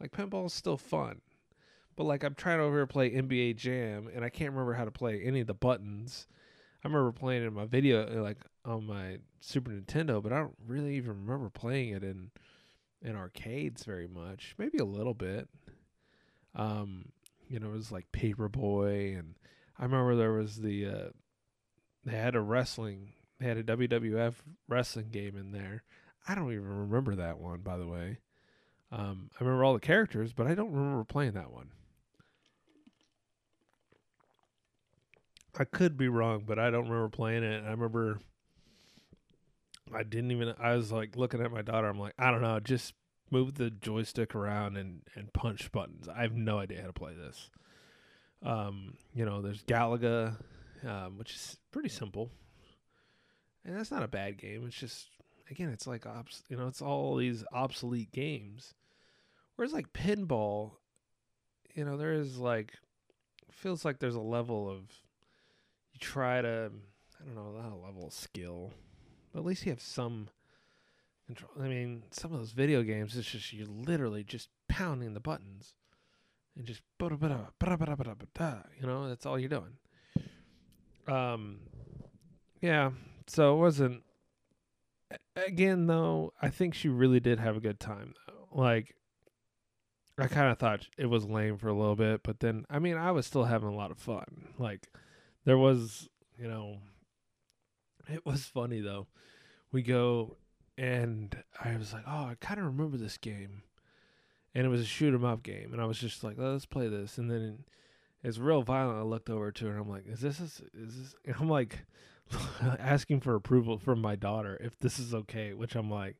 Like 0.00 0.12
pinball 0.12 0.46
is 0.46 0.52
still 0.52 0.76
fun, 0.76 1.20
but 1.96 2.04
like 2.04 2.22
I'm 2.22 2.34
trying 2.34 2.60
over 2.60 2.76
here 2.76 2.86
to 2.86 2.92
play 2.92 3.10
NBA 3.10 3.56
Jam, 3.56 4.08
and 4.14 4.24
I 4.24 4.28
can't 4.28 4.50
remember 4.50 4.74
how 4.74 4.84
to 4.84 4.90
play 4.90 5.22
any 5.24 5.40
of 5.40 5.46
the 5.46 5.54
buttons. 5.54 6.26
I 6.84 6.88
remember 6.88 7.12
playing 7.12 7.44
in 7.44 7.54
my 7.54 7.64
video, 7.64 8.22
like 8.22 8.38
on 8.64 8.86
my 8.86 9.18
Super 9.40 9.70
Nintendo, 9.70 10.22
but 10.22 10.32
I 10.32 10.38
don't 10.38 10.56
really 10.66 10.96
even 10.96 11.26
remember 11.26 11.50
playing 11.50 11.90
it 11.90 12.04
in 12.04 12.30
in 13.00 13.16
arcades 13.16 13.84
very 13.84 14.06
much. 14.06 14.54
Maybe 14.58 14.78
a 14.78 14.84
little 14.84 15.14
bit. 15.14 15.48
Um, 16.54 17.06
you 17.48 17.58
know, 17.58 17.68
it 17.68 17.76
was 17.76 17.92
like 17.92 18.12
Paperboy, 18.12 19.18
and 19.18 19.34
I 19.78 19.84
remember 19.84 20.14
there 20.16 20.32
was 20.32 20.56
the 20.56 20.86
uh, 20.86 21.08
they 22.04 22.16
had 22.16 22.34
a 22.34 22.40
wrestling, 22.40 23.12
they 23.38 23.46
had 23.46 23.58
a 23.58 23.64
WWF 23.64 24.34
wrestling 24.68 25.08
game 25.10 25.36
in 25.36 25.52
there. 25.52 25.82
I 26.26 26.34
don't 26.34 26.52
even 26.52 26.68
remember 26.68 27.16
that 27.16 27.38
one, 27.38 27.60
by 27.60 27.76
the 27.76 27.86
way. 27.86 28.18
Um, 28.92 29.30
I 29.34 29.42
remember 29.44 29.64
all 29.64 29.74
the 29.74 29.80
characters, 29.80 30.32
but 30.32 30.46
I 30.46 30.54
don't 30.54 30.72
remember 30.72 31.04
playing 31.04 31.32
that 31.32 31.50
one. 31.50 31.70
I 35.58 35.64
could 35.64 35.96
be 35.96 36.08
wrong, 36.08 36.44
but 36.46 36.58
I 36.58 36.70
don't 36.70 36.88
remember 36.88 37.08
playing 37.08 37.42
it. 37.42 37.64
I 37.64 37.70
remember 37.70 38.20
I 39.94 40.02
didn't 40.02 40.30
even 40.30 40.54
I 40.58 40.74
was 40.74 40.92
like 40.92 41.16
looking 41.16 41.40
at 41.40 41.52
my 41.52 41.62
daughter, 41.62 41.88
I'm 41.88 41.98
like, 41.98 42.14
I 42.18 42.30
don't 42.30 42.42
know, 42.42 42.60
just 42.60 42.94
move 43.30 43.54
the 43.54 43.70
joystick 43.70 44.34
around 44.34 44.76
and, 44.76 45.02
and 45.14 45.32
punch 45.32 45.72
buttons. 45.72 46.08
I 46.08 46.22
have 46.22 46.34
no 46.36 46.58
idea 46.58 46.82
how 46.82 46.86
to 46.86 46.92
play 46.92 47.14
this. 47.14 47.50
Um, 48.42 48.94
you 49.14 49.24
know, 49.24 49.40
there's 49.40 49.62
Galaga, 49.62 50.36
um, 50.86 51.18
which 51.18 51.34
is 51.34 51.56
pretty 51.70 51.88
simple. 51.88 52.30
And 53.64 53.76
that's 53.76 53.90
not 53.90 54.02
a 54.02 54.08
bad 54.08 54.38
game. 54.38 54.64
It's 54.66 54.76
just 54.76 55.08
again, 55.50 55.68
it's 55.70 55.86
like 55.86 56.06
obs- 56.06 56.42
you 56.48 56.56
know, 56.56 56.66
it's 56.66 56.82
all 56.82 57.16
these 57.16 57.44
obsolete 57.52 58.12
games. 58.12 58.74
Whereas 59.56 59.72
like 59.72 59.92
pinball, 59.92 60.72
you 61.74 61.84
know, 61.84 61.96
there 61.96 62.12
is 62.12 62.38
like 62.38 62.74
feels 63.50 63.84
like 63.84 63.98
there's 63.98 64.14
a 64.14 64.20
level 64.20 64.68
of 64.68 64.80
you 65.92 66.00
try 66.00 66.42
to 66.42 66.70
I 67.20 67.24
don't 67.24 67.34
know, 67.34 67.60
a 67.60 67.84
level 67.86 68.06
of 68.06 68.12
skill. 68.12 68.72
But 69.32 69.40
at 69.40 69.46
least 69.46 69.64
you 69.64 69.72
have 69.72 69.80
some 69.80 70.28
control. 71.26 71.50
I 71.60 71.68
mean, 71.68 72.04
some 72.10 72.32
of 72.32 72.38
those 72.38 72.52
video 72.52 72.82
games, 72.82 73.16
it's 73.16 73.30
just 73.30 73.52
you're 73.52 73.66
literally 73.66 74.24
just 74.24 74.48
pounding 74.68 75.14
the 75.14 75.20
buttons 75.20 75.74
and 76.56 76.66
just 76.66 76.82
you 78.80 78.86
know, 78.86 79.08
that's 79.08 79.26
all 79.26 79.38
you're 79.38 79.48
doing. 79.48 79.78
Um, 81.06 81.60
yeah. 82.60 82.90
So 83.26 83.54
it 83.54 83.58
wasn't. 83.58 84.02
Again, 85.36 85.86
though, 85.86 86.32
I 86.40 86.48
think 86.48 86.74
she 86.74 86.88
really 86.88 87.20
did 87.20 87.38
have 87.38 87.56
a 87.56 87.60
good 87.60 87.80
time. 87.80 88.14
Though, 88.26 88.48
like, 88.62 88.96
I 90.18 90.26
kind 90.26 90.50
of 90.50 90.58
thought 90.58 90.88
it 90.98 91.06
was 91.06 91.24
lame 91.24 91.58
for 91.58 91.68
a 91.68 91.74
little 91.74 91.96
bit, 91.96 92.22
but 92.22 92.40
then, 92.40 92.64
I 92.70 92.78
mean, 92.78 92.96
I 92.96 93.10
was 93.12 93.26
still 93.26 93.44
having 93.44 93.68
a 93.68 93.74
lot 93.74 93.90
of 93.90 93.98
fun. 93.98 94.48
Like, 94.58 94.88
there 95.44 95.58
was, 95.58 96.08
you 96.38 96.48
know, 96.48 96.78
it 98.08 98.24
was 98.26 98.44
funny 98.44 98.80
though. 98.80 99.06
We 99.72 99.82
go 99.82 100.36
and 100.78 101.42
I 101.62 101.76
was 101.76 101.92
like, 101.92 102.04
"Oh, 102.06 102.26
I 102.26 102.36
kind 102.40 102.60
of 102.60 102.66
remember 102.66 102.96
this 102.96 103.18
game," 103.18 103.62
and 104.54 104.66
it 104.66 104.68
was 104.70 104.80
a 104.80 104.84
shoot 104.84 105.14
'em 105.14 105.24
up 105.24 105.42
game, 105.42 105.72
and 105.72 105.80
I 105.80 105.86
was 105.86 105.98
just 105.98 106.24
like, 106.24 106.36
"Let's 106.38 106.66
play 106.66 106.88
this." 106.88 107.18
And 107.18 107.30
then 107.30 107.64
it's 108.22 108.38
real 108.38 108.62
violent. 108.62 108.98
I 108.98 109.02
looked 109.02 109.30
over 109.30 109.50
to 109.52 109.64
her 109.66 109.72
and 109.72 109.80
I'm 109.80 109.88
like, 109.90 110.06
"Is 110.06 110.20
this 110.20 110.40
is, 110.40 110.62
is 110.74 110.96
this?" 110.96 111.14
And 111.24 111.36
I'm 111.40 111.48
like 111.50 111.80
asking 112.78 113.20
for 113.20 113.34
approval 113.34 113.78
from 113.78 114.00
my 114.00 114.16
daughter 114.16 114.56
if 114.60 114.78
this 114.78 114.98
is 114.98 115.14
okay, 115.14 115.54
which 115.54 115.74
I'm 115.74 115.90
like, 115.90 116.16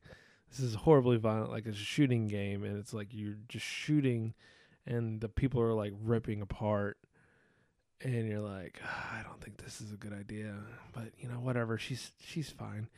"This 0.49 0.59
is 0.59 0.75
horribly 0.75 1.17
violent. 1.17 1.51
Like 1.51 1.65
it's 1.65 1.77
a 1.77 1.81
shooting 1.81 2.27
game, 2.27 2.63
and 2.63 2.77
it's 2.77 2.93
like 2.93 3.07
you're 3.11 3.37
just 3.47 3.65
shooting, 3.65 4.33
and 4.85 5.21
the 5.21 5.29
people 5.29 5.61
are 5.61 5.73
like 5.73 5.93
ripping 6.01 6.41
apart." 6.41 6.97
And 8.03 8.27
you're 8.27 8.39
like, 8.39 8.79
oh, 8.83 9.17
I 9.19 9.23
don't 9.23 9.41
think 9.41 9.57
this 9.57 9.79
is 9.79 9.91
a 9.91 9.95
good 9.95 10.13
idea, 10.13 10.55
but 10.91 11.11
you 11.17 11.29
know, 11.29 11.35
whatever. 11.35 11.77
She's 11.77 12.11
she's 12.23 12.49
fine, 12.49 12.89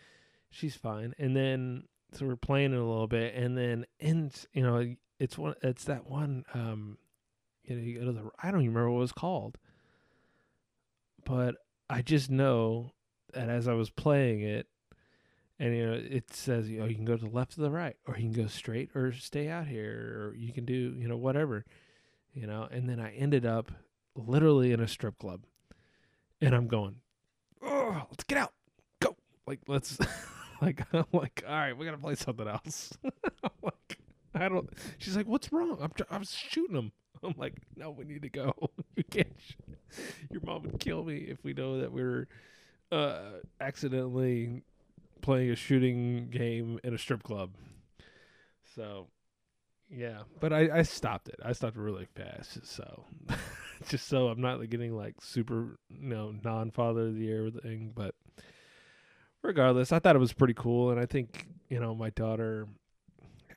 she's 0.49 0.75
fine. 0.75 1.13
And 1.19 1.35
then 1.35 1.83
so 2.13 2.25
we're 2.25 2.35
playing 2.35 2.73
it 2.73 2.79
a 2.79 2.83
little 2.83 3.07
bit, 3.07 3.35
and 3.35 3.57
then 3.57 3.85
in 3.99 4.31
you 4.53 4.63
know, 4.63 4.95
it's 5.19 5.37
one, 5.37 5.55
it's 5.61 5.85
that 5.85 6.09
one, 6.09 6.45
um, 6.53 6.97
you 7.63 7.75
know, 7.75 7.81
you 7.81 7.99
go 7.99 8.05
to 8.05 8.11
the, 8.11 8.29
I 8.41 8.51
don't 8.51 8.61
even 8.61 8.73
remember 8.73 8.91
what 8.91 8.97
it 8.97 9.01
was 9.01 9.11
called, 9.11 9.57
but 11.23 11.55
I 11.89 12.01
just 12.01 12.29
know 12.29 12.91
that 13.33 13.49
as 13.49 13.67
I 13.67 13.73
was 13.73 13.89
playing 13.89 14.41
it, 14.41 14.67
and 15.59 15.75
you 15.75 15.85
know, 15.85 15.93
it 15.93 16.33
says 16.33 16.69
you 16.69 16.79
know 16.79 16.85
you 16.85 16.95
can 16.95 17.05
go 17.05 17.15
to 17.15 17.23
the 17.23 17.29
left 17.29 17.57
or 17.57 17.61
the 17.61 17.71
right, 17.71 17.95
or 18.07 18.17
you 18.17 18.31
can 18.31 18.43
go 18.43 18.47
straight 18.47 18.89
or 18.95 19.11
stay 19.11 19.49
out 19.49 19.67
here, 19.67 20.31
or 20.31 20.35
you 20.35 20.51
can 20.51 20.65
do 20.65 20.95
you 20.97 21.07
know 21.07 21.17
whatever, 21.17 21.63
you 22.33 22.47
know. 22.47 22.67
And 22.71 22.89
then 22.89 22.99
I 22.99 23.13
ended 23.13 23.45
up 23.45 23.71
literally 24.15 24.71
in 24.71 24.79
a 24.79 24.87
strip 24.87 25.17
club. 25.17 25.41
And 26.41 26.53
I'm 26.53 26.67
going, 26.67 26.97
oh, 27.61 28.03
let's 28.09 28.23
get 28.23 28.37
out. 28.37 28.53
Go. 28.99 29.15
Like, 29.47 29.59
let's, 29.67 29.97
like, 30.61 30.81
I'm 30.93 31.05
like, 31.13 31.43
all 31.47 31.53
right, 31.53 31.77
we 31.77 31.85
got 31.85 31.91
to 31.91 31.97
play 31.97 32.15
something 32.15 32.47
else. 32.47 32.91
I'm 33.43 33.51
like, 33.61 33.99
I 34.33 34.49
don't, 34.49 34.69
she's 34.97 35.15
like, 35.15 35.27
what's 35.27 35.51
wrong? 35.51 35.77
I'm, 35.81 35.91
I 36.09 36.17
was 36.17 36.31
shooting 36.31 36.75
him. 36.75 36.91
I'm 37.23 37.35
like, 37.37 37.55
no, 37.75 37.91
we 37.91 38.03
need 38.05 38.21
to 38.23 38.29
go. 38.29 38.53
you 38.95 39.03
can't, 39.03 39.31
your 40.29 40.41
mom 40.43 40.63
would 40.63 40.79
kill 40.79 41.03
me 41.03 41.17
if 41.17 41.43
we 41.43 41.53
know 41.53 41.79
that 41.79 41.91
we're, 41.91 42.27
uh, 42.91 43.39
accidentally 43.59 44.61
playing 45.21 45.49
a 45.49 45.55
shooting 45.55 46.29
game 46.29 46.79
in 46.83 46.93
a 46.93 46.97
strip 46.97 47.23
club. 47.23 47.51
So, 48.75 49.07
yeah, 49.89 50.23
but 50.39 50.53
I, 50.53 50.79
I 50.79 50.81
stopped 50.83 51.29
it. 51.29 51.39
I 51.43 51.53
stopped 51.53 51.77
really 51.77 52.07
fast. 52.15 52.65
So, 52.67 53.05
just 53.89 54.07
so 54.07 54.27
I'm 54.27 54.41
not 54.41 54.69
getting 54.69 54.95
like 54.95 55.15
super, 55.21 55.77
you 55.89 56.09
know, 56.09 56.33
non 56.43 56.71
father 56.71 57.07
of 57.07 57.15
the 57.15 57.21
year 57.25 57.49
thing. 57.49 57.91
But 57.93 58.15
regardless, 59.41 59.91
I 59.91 59.99
thought 59.99 60.15
it 60.15 60.19
was 60.19 60.33
pretty 60.33 60.53
cool, 60.53 60.91
and 60.91 60.99
I 60.99 61.05
think 61.05 61.47
you 61.69 61.79
know 61.79 61.95
my 61.95 62.09
daughter, 62.09 62.67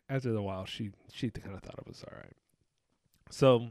after 0.09 0.35
a 0.35 0.43
while, 0.43 0.65
she 0.67 0.91
she 1.13 1.31
kind 1.31 1.55
of 1.55 1.63
thought 1.63 1.79
it 1.79 1.89
was 1.89 2.05
all 2.05 2.17
right. 2.17 2.37
So 3.31 3.69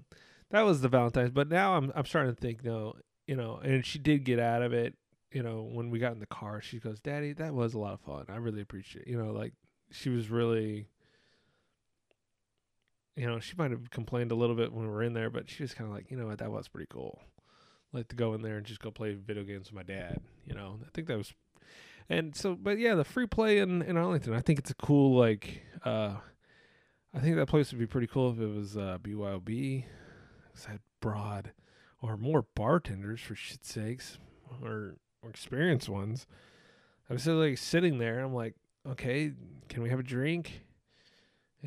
that 0.52 0.62
was 0.62 0.82
the 0.82 0.90
Valentine's. 0.90 1.32
But 1.32 1.50
now 1.50 1.76
I'm 1.76 1.92
I'm 1.96 2.06
starting 2.06 2.34
to 2.34 2.40
think, 2.40 2.64
no, 2.64 2.96
you 3.28 3.36
know, 3.36 3.60
and 3.64 3.86
she 3.86 4.00
did 4.00 4.24
get 4.24 4.40
out 4.40 4.62
of 4.62 4.74
it. 4.74 4.96
You 5.32 5.44
know, 5.44 5.70
when 5.72 5.90
we 5.90 6.00
got 6.00 6.14
in 6.14 6.20
the 6.20 6.26
car, 6.26 6.62
she 6.62 6.80
goes, 6.80 7.00
"Daddy, 7.00 7.34
that 7.34 7.54
was 7.54 7.74
a 7.74 7.80
lot 7.80 7.94
of 7.94 8.02
fun. 8.02 8.26
I 8.30 8.38
really 8.38 8.62
appreciate." 8.62 9.08
You 9.08 9.22
know, 9.22 9.32
like 9.32 9.54
she 9.92 10.10
was 10.10 10.30
really 10.30 10.88
you 13.18 13.28
know, 13.28 13.40
she 13.40 13.56
might 13.58 13.72
have 13.72 13.90
complained 13.90 14.32
a 14.32 14.36
little 14.36 14.56
bit 14.56 14.72
when 14.72 14.86
we 14.86 14.92
were 14.92 15.04
in 15.04 15.14
there, 15.14 15.30
but 15.30 15.50
she 15.50 15.64
was 15.64 15.74
kind 15.74 15.90
of 15.90 15.96
like, 15.96 16.12
you 16.12 16.18
know 16.18 16.28
what, 16.28 16.38
that 16.40 16.52
was 16.52 16.68
pretty 16.68 16.88
cool. 16.90 17.20
Like 17.92 18.08
to 18.10 18.16
go 18.16 18.34
in 18.34 18.42
there 18.42 18.58
and 18.58 18.66
just 18.66 18.80
go 18.80 18.92
play 18.92 19.16
video 19.16 19.44
games 19.44 19.72
with 19.72 19.76
my 19.76 19.84
dad. 19.84 20.22
You 20.46 20.54
know, 20.54 20.80
I 20.86 20.90
think 20.94 21.08
that 21.08 21.18
was, 21.18 21.34
and 22.10 22.36
so, 22.36 22.56
but 22.56 22.80
yeah, 22.80 22.96
the 22.96 23.04
free 23.04 23.28
play 23.28 23.58
in 23.58 23.82
in 23.82 23.98
Arlington, 23.98 24.34
I 24.34 24.42
think 24.42 24.60
it's 24.60 24.72
a 24.72 24.76
cool 24.76 25.18
like. 25.18 25.64
uh 25.84 26.16
I 27.14 27.20
think 27.20 27.36
that 27.38 27.48
place 27.48 27.72
would 27.72 27.80
be 27.80 27.88
pretty 27.88 28.06
cool 28.06 28.32
if 28.32 28.40
it 28.40 28.46
was 28.46 28.78
uh, 28.78 29.00
BYOB. 29.02 29.86
Had 30.68 30.80
broad 31.02 31.52
or 32.02 32.18
more 32.18 32.46
bartenders 32.56 33.22
for 33.22 33.36
shit's 33.36 33.72
sakes, 33.72 34.18
or 34.62 34.96
or 35.22 35.30
experienced 35.30 35.88
ones. 35.88 36.26
I 37.10 37.14
was 37.14 37.26
like 37.28 37.58
sitting 37.58 38.00
there. 38.00 38.20
I'm 38.20 38.34
like, 38.34 38.56
okay, 38.88 39.34
can 39.70 39.84
we 39.84 39.90
have 39.90 40.00
a 40.00 40.04
drink? 40.04 40.64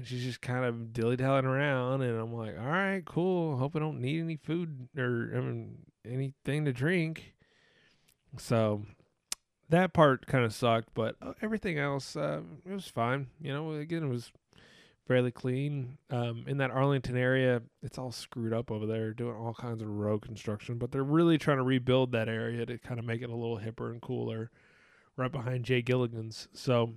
And 0.00 0.08
she's 0.08 0.24
just 0.24 0.40
kind 0.40 0.64
of 0.64 0.94
dilly 0.94 1.16
dallying 1.16 1.44
around, 1.44 2.00
and 2.00 2.18
I'm 2.18 2.32
like, 2.32 2.58
all 2.58 2.64
right, 2.64 3.04
cool. 3.04 3.58
Hope 3.58 3.76
I 3.76 3.80
don't 3.80 4.00
need 4.00 4.22
any 4.22 4.36
food 4.36 4.88
or 4.96 5.30
I 5.36 5.40
mean 5.40 5.76
anything 6.08 6.64
to 6.64 6.72
drink. 6.72 7.34
So 8.38 8.86
that 9.68 9.92
part 9.92 10.26
kind 10.26 10.42
of 10.42 10.54
sucked, 10.54 10.94
but 10.94 11.16
uh, 11.20 11.34
everything 11.42 11.78
else 11.78 12.16
uh, 12.16 12.40
it 12.64 12.72
was 12.72 12.86
fine. 12.86 13.26
You 13.42 13.52
know, 13.52 13.72
again, 13.72 14.04
it 14.04 14.08
was 14.08 14.32
fairly 15.06 15.30
clean. 15.30 15.98
Um, 16.08 16.46
in 16.46 16.56
that 16.56 16.70
Arlington 16.70 17.18
area, 17.18 17.60
it's 17.82 17.98
all 17.98 18.10
screwed 18.10 18.54
up 18.54 18.70
over 18.70 18.86
there, 18.86 19.12
doing 19.12 19.36
all 19.36 19.52
kinds 19.52 19.82
of 19.82 19.88
road 19.88 20.22
construction, 20.22 20.78
but 20.78 20.92
they're 20.92 21.04
really 21.04 21.36
trying 21.36 21.58
to 21.58 21.62
rebuild 21.62 22.12
that 22.12 22.30
area 22.30 22.64
to 22.64 22.78
kind 22.78 22.98
of 22.98 23.04
make 23.04 23.20
it 23.20 23.28
a 23.28 23.36
little 23.36 23.58
hipper 23.58 23.90
and 23.90 24.00
cooler, 24.00 24.50
right 25.18 25.30
behind 25.30 25.66
J. 25.66 25.82
Gilligan's. 25.82 26.48
So 26.54 26.94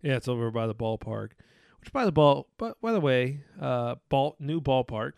Yeah, 0.00 0.16
it's 0.16 0.28
over 0.28 0.50
by 0.50 0.66
the 0.66 0.74
ballpark. 0.74 1.32
Which 1.84 1.92
by 1.92 2.06
the 2.06 2.12
ball, 2.12 2.48
but 2.56 2.80
by 2.80 2.92
the 2.92 3.00
way, 3.00 3.40
uh, 3.60 3.96
ball 4.08 4.36
new 4.38 4.58
ballpark, 4.58 5.12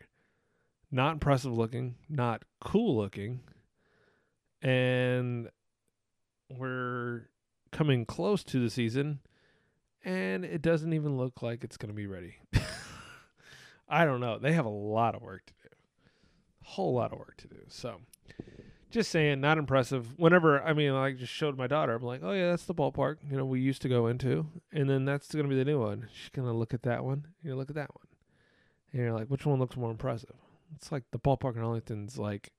not 0.91 1.13
impressive 1.13 1.57
looking, 1.57 1.95
not 2.09 2.43
cool 2.61 2.97
looking, 2.97 3.43
and 4.61 5.49
we're 6.51 7.29
coming 7.71 8.05
close 8.05 8.43
to 8.43 8.59
the 8.59 8.69
season, 8.69 9.21
and 10.05 10.45
it 10.45 10.61
doesn't 10.61 10.93
even 10.93 11.17
look 11.17 11.41
like 11.41 11.63
it's 11.63 11.77
going 11.77 11.91
to 11.91 11.95
be 11.95 12.09
ready. 12.09 12.39
I 13.89 14.05
don't 14.05 14.19
know. 14.19 14.41
They 14.41 14.53
have 14.53 14.67
a 14.67 14.69
lot 14.69 15.15
of 15.15 15.23
work 15.23 15.47
to 15.47 15.53
do, 15.63 15.69
a 16.63 16.69
whole 16.69 16.95
lot 16.95 17.13
of 17.13 17.21
work 17.21 17.37
to 17.37 17.47
do. 17.47 17.61
So, 17.69 18.01
just 18.91 19.11
saying, 19.11 19.41
not 19.41 19.59
impressive. 19.59 20.19
Whenever 20.19 20.63
I 20.63 20.73
mean, 20.73 20.93
I 20.93 21.13
just 21.13 21.33
showed 21.33 21.57
my 21.57 21.67
daughter, 21.67 21.95
I'm 21.95 22.03
like, 22.03 22.21
oh 22.23 22.33
yeah, 22.33 22.51
that's 22.51 22.65
the 22.65 22.75
ballpark. 22.75 23.17
You 23.29 23.37
know, 23.37 23.45
we 23.45 23.61
used 23.61 23.83
to 23.83 23.89
go 23.89 24.07
into, 24.07 24.47
and 24.73 24.89
then 24.89 25.05
that's 25.05 25.29
to 25.29 25.43
be 25.43 25.57
the 25.57 25.65
new 25.65 25.81
one. 25.81 26.09
She's 26.13 26.31
gonna 26.31 26.55
look 26.55 26.75
at 26.75 26.83
that 26.83 27.05
one. 27.05 27.27
You 27.43 27.55
look 27.57 27.71
at 27.71 27.77
that 27.77 27.95
one, 27.95 28.07
and 28.93 29.03
you're 29.03 29.13
like, 29.13 29.29
which 29.29 29.47
one 29.47 29.59
looks 29.59 29.77
more 29.77 29.91
impressive? 29.91 30.37
It's 30.75 30.91
like 30.91 31.05
the 31.13 31.19
ballpark 31.19 31.57
in 31.57 31.63
Arlington's 31.63 32.19
like 32.19 32.53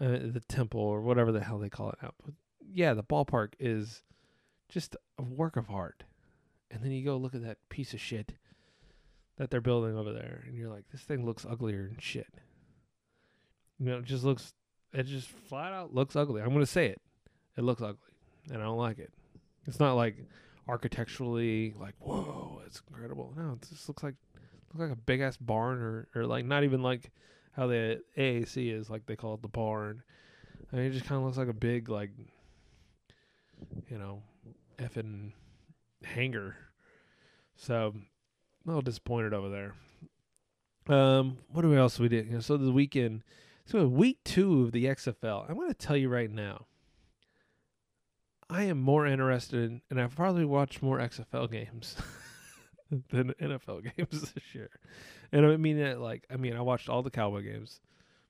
uh, 0.00 0.18
the 0.22 0.42
temple 0.48 0.80
or 0.80 1.00
whatever 1.00 1.32
the 1.32 1.40
hell 1.40 1.58
they 1.58 1.68
call 1.68 1.90
it 1.90 1.98
now. 2.02 2.12
But 2.24 2.34
yeah, 2.60 2.94
the 2.94 3.04
ballpark 3.04 3.52
is 3.60 4.02
just 4.68 4.96
a 5.18 5.22
work 5.22 5.56
of 5.56 5.70
art. 5.70 6.04
And 6.70 6.82
then 6.82 6.90
you 6.90 7.04
go 7.04 7.18
look 7.18 7.34
at 7.34 7.42
that 7.42 7.58
piece 7.68 7.92
of 7.92 8.00
shit 8.00 8.32
that 9.36 9.50
they're 9.50 9.60
building 9.60 9.96
over 9.96 10.12
there, 10.12 10.44
and 10.46 10.56
you're 10.56 10.70
like, 10.70 10.84
this 10.90 11.02
thing 11.02 11.24
looks 11.24 11.44
uglier 11.48 11.88
than 11.88 11.98
shit. 11.98 12.34
You 13.78 13.86
know, 13.86 13.98
it 13.98 14.04
just 14.04 14.24
looks, 14.24 14.54
it 14.92 15.04
just 15.04 15.28
flat 15.28 15.72
out 15.72 15.94
looks 15.94 16.16
ugly. 16.16 16.42
I'm 16.42 16.52
gonna 16.52 16.66
say 16.66 16.86
it. 16.86 17.00
It 17.56 17.62
looks 17.62 17.82
ugly, 17.82 17.98
and 18.50 18.62
I 18.62 18.64
don't 18.64 18.78
like 18.78 18.98
it. 18.98 19.12
It's 19.66 19.80
not 19.80 19.94
like 19.94 20.16
architecturally 20.68 21.74
like 21.80 21.94
whoa, 21.98 22.60
it's 22.66 22.82
incredible. 22.88 23.32
No, 23.36 23.58
it 23.60 23.68
just 23.68 23.88
looks 23.88 24.02
like 24.02 24.14
looks 24.72 24.88
like 24.88 24.92
a 24.92 25.00
big 25.00 25.20
ass 25.20 25.36
barn, 25.36 25.78
or 25.78 26.08
or 26.14 26.26
like 26.26 26.44
not 26.44 26.64
even 26.64 26.82
like 26.82 27.10
how 27.52 27.66
the 27.66 28.02
AAC 28.16 28.72
is, 28.72 28.90
like 28.90 29.06
they 29.06 29.16
call 29.16 29.34
it 29.34 29.42
the 29.42 29.48
barn. 29.48 30.02
I 30.72 30.76
mean, 30.76 30.86
it 30.86 30.92
just 30.92 31.04
kind 31.04 31.18
of 31.18 31.24
looks 31.24 31.36
like 31.36 31.48
a 31.48 31.52
big 31.52 31.88
like, 31.88 32.10
you 33.90 33.98
know, 33.98 34.22
effing 34.78 35.32
hangar. 36.02 36.56
So, 37.56 37.94
a 37.94 38.68
little 38.68 38.82
disappointed 38.82 39.34
over 39.34 39.48
there. 39.50 39.74
Um, 40.88 41.38
what 41.52 41.64
else 41.64 41.98
we 41.98 42.08
did? 42.08 42.26
You 42.26 42.32
know, 42.32 42.40
so 42.40 42.56
the 42.56 42.72
weekend, 42.72 43.22
so 43.64 43.86
week 43.86 44.18
two 44.24 44.62
of 44.62 44.72
the 44.72 44.86
XFL. 44.86 45.48
I'm 45.48 45.56
going 45.56 45.68
to 45.68 45.74
tell 45.74 45.96
you 45.96 46.08
right 46.08 46.30
now. 46.30 46.66
I 48.50 48.64
am 48.64 48.80
more 48.80 49.06
interested, 49.06 49.64
in, 49.64 49.82
and 49.88 50.00
I've 50.00 50.14
probably 50.14 50.44
watched 50.44 50.82
more 50.82 50.98
XFL 50.98 51.50
games 51.50 51.96
than 53.10 53.32
NFL 53.40 53.96
games 53.96 54.32
this 54.34 54.54
year. 54.54 54.70
And 55.32 55.46
I 55.46 55.56
mean 55.56 55.78
that 55.78 56.00
like 56.00 56.26
I 56.30 56.36
mean 56.36 56.54
I 56.54 56.60
watched 56.60 56.88
all 56.88 57.02
the 57.02 57.10
Cowboy 57.10 57.42
games, 57.42 57.80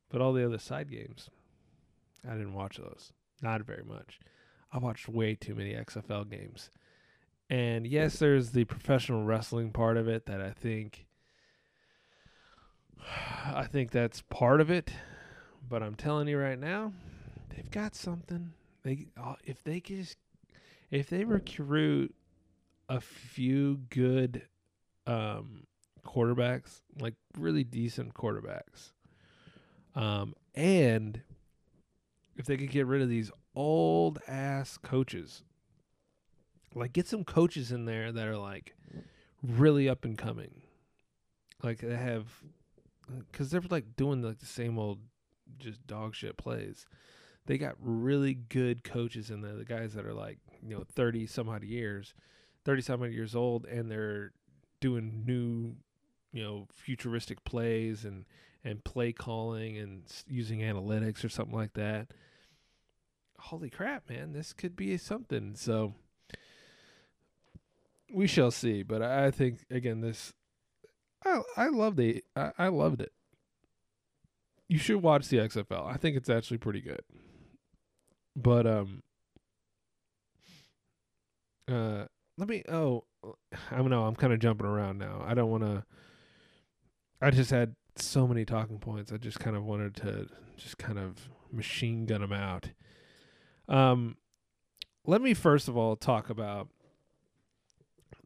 but 0.08 0.20
all 0.20 0.32
the 0.32 0.46
other 0.46 0.58
side 0.58 0.90
games, 0.90 1.28
I 2.28 2.34
didn't 2.34 2.54
watch 2.54 2.76
those. 2.76 3.12
Not 3.40 3.62
very 3.62 3.82
much. 3.82 4.20
I 4.72 4.78
watched 4.78 5.08
way 5.08 5.34
too 5.34 5.56
many 5.56 5.74
XFL 5.74 6.30
games. 6.30 6.70
And 7.50 7.86
yes, 7.86 8.18
there's 8.18 8.50
the 8.50 8.64
professional 8.64 9.24
wrestling 9.24 9.72
part 9.72 9.96
of 9.96 10.06
it 10.06 10.26
that 10.26 10.40
I 10.40 10.50
think 10.50 11.06
I 13.46 13.66
think 13.66 13.90
that's 13.90 14.22
part 14.22 14.60
of 14.60 14.70
it. 14.70 14.92
But 15.72 15.82
I'm 15.82 15.94
telling 15.94 16.28
you 16.28 16.36
right 16.36 16.58
now, 16.58 16.92
they've 17.48 17.70
got 17.70 17.94
something. 17.94 18.52
They 18.82 19.06
uh, 19.16 19.36
if 19.42 19.64
they 19.64 19.80
just 19.80 20.18
if 20.90 21.08
they 21.08 21.24
recruit 21.24 22.14
a 22.90 23.00
few 23.00 23.78
good 23.88 24.42
um 25.06 25.62
quarterbacks, 26.06 26.82
like 27.00 27.14
really 27.38 27.64
decent 27.64 28.12
quarterbacks. 28.12 28.92
Um, 29.94 30.34
and 30.54 31.22
if 32.36 32.44
they 32.44 32.58
could 32.58 32.70
get 32.70 32.86
rid 32.86 33.00
of 33.00 33.08
these 33.08 33.30
old 33.54 34.18
ass 34.28 34.76
coaches, 34.76 35.42
like 36.74 36.92
get 36.92 37.08
some 37.08 37.24
coaches 37.24 37.72
in 37.72 37.86
there 37.86 38.12
that 38.12 38.28
are 38.28 38.36
like 38.36 38.74
really 39.42 39.88
up 39.88 40.04
and 40.04 40.18
coming, 40.18 40.64
like 41.62 41.78
they 41.78 41.96
have, 41.96 42.26
because 43.30 43.48
they're 43.50 43.62
like 43.70 43.96
doing 43.96 44.20
like 44.20 44.38
the 44.38 44.44
same 44.44 44.78
old 44.78 44.98
just 45.58 45.86
dog 45.86 46.14
shit 46.14 46.36
plays. 46.36 46.86
They 47.46 47.58
got 47.58 47.74
really 47.80 48.34
good 48.34 48.84
coaches 48.84 49.30
in 49.30 49.40
there, 49.40 49.54
the 49.54 49.64
guys 49.64 49.94
that 49.94 50.06
are 50.06 50.14
like 50.14 50.38
you 50.62 50.76
know 50.76 50.84
thirty 50.94 51.26
some 51.26 51.48
odd 51.48 51.64
years, 51.64 52.14
thirty 52.64 52.82
some 52.82 53.02
odd 53.02 53.12
years 53.12 53.34
old, 53.34 53.64
and 53.66 53.90
they're 53.90 54.32
doing 54.80 55.24
new 55.26 55.76
you 56.32 56.42
know 56.42 56.68
futuristic 56.72 57.44
plays 57.44 58.04
and 58.04 58.24
and 58.64 58.84
play 58.84 59.12
calling 59.12 59.76
and 59.76 60.02
using 60.28 60.60
analytics 60.60 61.24
or 61.24 61.28
something 61.28 61.56
like 61.56 61.74
that. 61.74 62.08
Holy 63.38 63.70
crap 63.70 64.08
man 64.08 64.32
this 64.32 64.52
could 64.52 64.76
be 64.76 64.96
something. 64.96 65.56
So 65.56 65.94
we 68.12 68.26
shall 68.26 68.50
see 68.50 68.82
but 68.82 69.02
i 69.02 69.30
think 69.30 69.64
again 69.70 70.00
this 70.00 70.34
i 71.24 71.40
i 71.56 71.68
love 71.68 71.96
the 71.96 72.22
I, 72.36 72.52
I 72.58 72.68
loved 72.68 73.00
it 73.00 73.12
you 74.68 74.78
should 74.78 75.02
watch 75.02 75.28
the 75.28 75.38
xfl 75.38 75.86
i 75.86 75.96
think 75.96 76.16
it's 76.16 76.30
actually 76.30 76.58
pretty 76.58 76.80
good 76.80 77.02
but 78.36 78.66
um 78.66 79.02
uh 81.70 82.04
let 82.38 82.48
me 82.48 82.62
oh 82.68 83.04
i 83.70 83.76
don't 83.76 83.90
know 83.90 84.04
i'm 84.04 84.16
kind 84.16 84.32
of 84.32 84.38
jumping 84.38 84.66
around 84.66 84.98
now 84.98 85.22
i 85.26 85.34
don't 85.34 85.50
want 85.50 85.62
to 85.62 85.84
I 87.22 87.30
just 87.30 87.52
had 87.52 87.76
so 87.94 88.26
many 88.26 88.44
talking 88.44 88.80
points. 88.80 89.12
I 89.12 89.16
just 89.16 89.38
kind 89.38 89.54
of 89.54 89.62
wanted 89.62 89.94
to 89.96 90.26
just 90.56 90.76
kind 90.76 90.98
of 90.98 91.28
machine 91.52 92.04
gun 92.04 92.20
them 92.20 92.32
out. 92.32 92.70
Um, 93.68 94.16
let 95.06 95.22
me 95.22 95.32
first 95.32 95.68
of 95.68 95.76
all 95.76 95.94
talk 95.94 96.28
about 96.28 96.68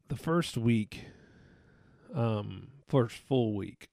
the 0.07 0.15
first 0.15 0.57
week, 0.57 1.05
um, 2.15 2.69
first 2.87 3.17
full 3.17 3.53
week 3.53 3.89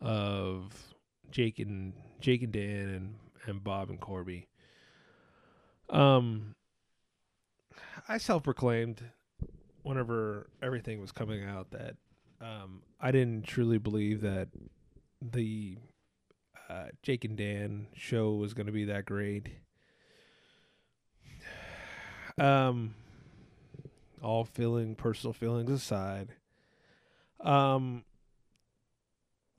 of 0.00 0.93
Jake 1.34 1.58
and 1.58 1.92
Jake 2.20 2.42
and 2.44 2.52
Dan 2.52 2.88
and 2.88 3.14
and 3.46 3.62
Bob 3.62 3.90
and 3.90 4.00
Corby. 4.00 4.46
Um, 5.90 6.54
I 8.08 8.18
self-proclaimed 8.18 9.02
whenever 9.82 10.48
everything 10.62 11.00
was 11.00 11.12
coming 11.12 11.44
out 11.44 11.72
that 11.72 11.96
um, 12.40 12.82
I 13.00 13.10
didn't 13.10 13.46
truly 13.46 13.78
believe 13.78 14.22
that 14.22 14.48
the 15.20 15.76
uh, 16.70 16.86
Jake 17.02 17.24
and 17.24 17.36
Dan 17.36 17.88
show 17.94 18.34
was 18.34 18.54
going 18.54 18.66
to 18.66 18.72
be 18.72 18.84
that 18.86 19.04
great. 19.04 19.48
Um, 22.36 22.96
all 24.20 24.44
feeling 24.44 24.96
personal 24.96 25.32
feelings 25.32 25.70
aside, 25.70 26.30
um, 27.40 28.02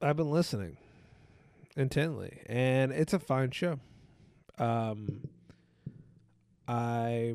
I've 0.01 0.17
been 0.17 0.29
listening 0.29 0.75
intently, 1.75 2.41
and 2.45 2.91
it's 2.91 3.13
a 3.13 3.19
fine 3.19 3.51
show. 3.51 3.79
Um, 4.57 5.21
I 6.67 7.33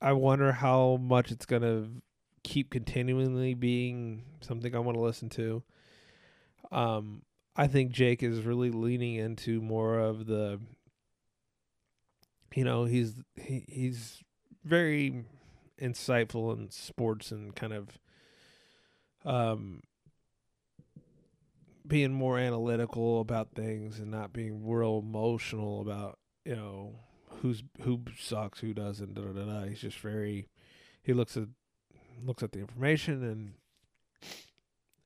I 0.00 0.12
wonder 0.12 0.52
how 0.52 0.96
much 1.00 1.30
it's 1.30 1.46
gonna 1.46 1.88
keep 2.42 2.70
continually 2.70 3.54
being 3.54 4.24
something 4.40 4.74
I 4.74 4.78
want 4.78 4.96
to 4.96 5.02
listen 5.02 5.28
to. 5.30 5.62
Um, 6.72 7.22
I 7.56 7.66
think 7.66 7.92
Jake 7.92 8.22
is 8.22 8.42
really 8.42 8.70
leaning 8.70 9.16
into 9.16 9.60
more 9.60 9.98
of 9.98 10.26
the, 10.26 10.60
you 12.54 12.64
know, 12.64 12.84
he's 12.84 13.14
he, 13.36 13.64
he's 13.68 14.22
very 14.64 15.24
insightful 15.80 16.56
in 16.56 16.70
sports 16.70 17.32
and 17.32 17.54
kind 17.54 17.72
of, 17.72 17.98
um, 19.24 19.82
being 21.90 22.12
more 22.12 22.38
analytical 22.38 23.20
about 23.20 23.50
things 23.54 23.98
and 23.98 24.10
not 24.10 24.32
being 24.32 24.66
real 24.66 25.00
emotional 25.00 25.82
about 25.82 26.18
you 26.46 26.56
know 26.56 26.94
who's 27.42 27.62
who 27.82 28.00
sucks, 28.18 28.60
who 28.60 28.72
doesn't. 28.72 29.14
Da, 29.14 29.22
da, 29.22 29.44
da, 29.44 29.66
He's 29.66 29.80
just 29.80 29.98
very. 29.98 30.48
He 31.02 31.12
looks 31.12 31.36
at 31.36 31.48
looks 32.24 32.42
at 32.42 32.52
the 32.52 32.60
information 32.60 33.24
and 33.24 33.54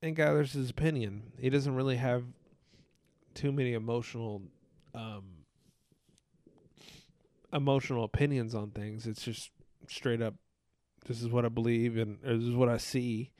and 0.01 0.15
gathers 0.15 0.53
his 0.53 0.69
opinion. 0.69 1.33
He 1.39 1.49
doesn't 1.49 1.75
really 1.75 1.97
have 1.97 2.23
too 3.33 3.51
many 3.51 3.73
emotional 3.73 4.43
um 4.93 5.45
emotional 7.51 8.03
opinions 8.03 8.53
on 8.53 8.71
things. 8.71 9.07
It's 9.07 9.23
just 9.23 9.49
straight 9.87 10.21
up 10.21 10.35
this 11.07 11.21
is 11.21 11.29
what 11.29 11.45
I 11.45 11.49
believe 11.49 11.97
and 11.97 12.17
this 12.23 12.43
is 12.43 12.55
what 12.55 12.69
I 12.69 12.77
see 12.77 13.31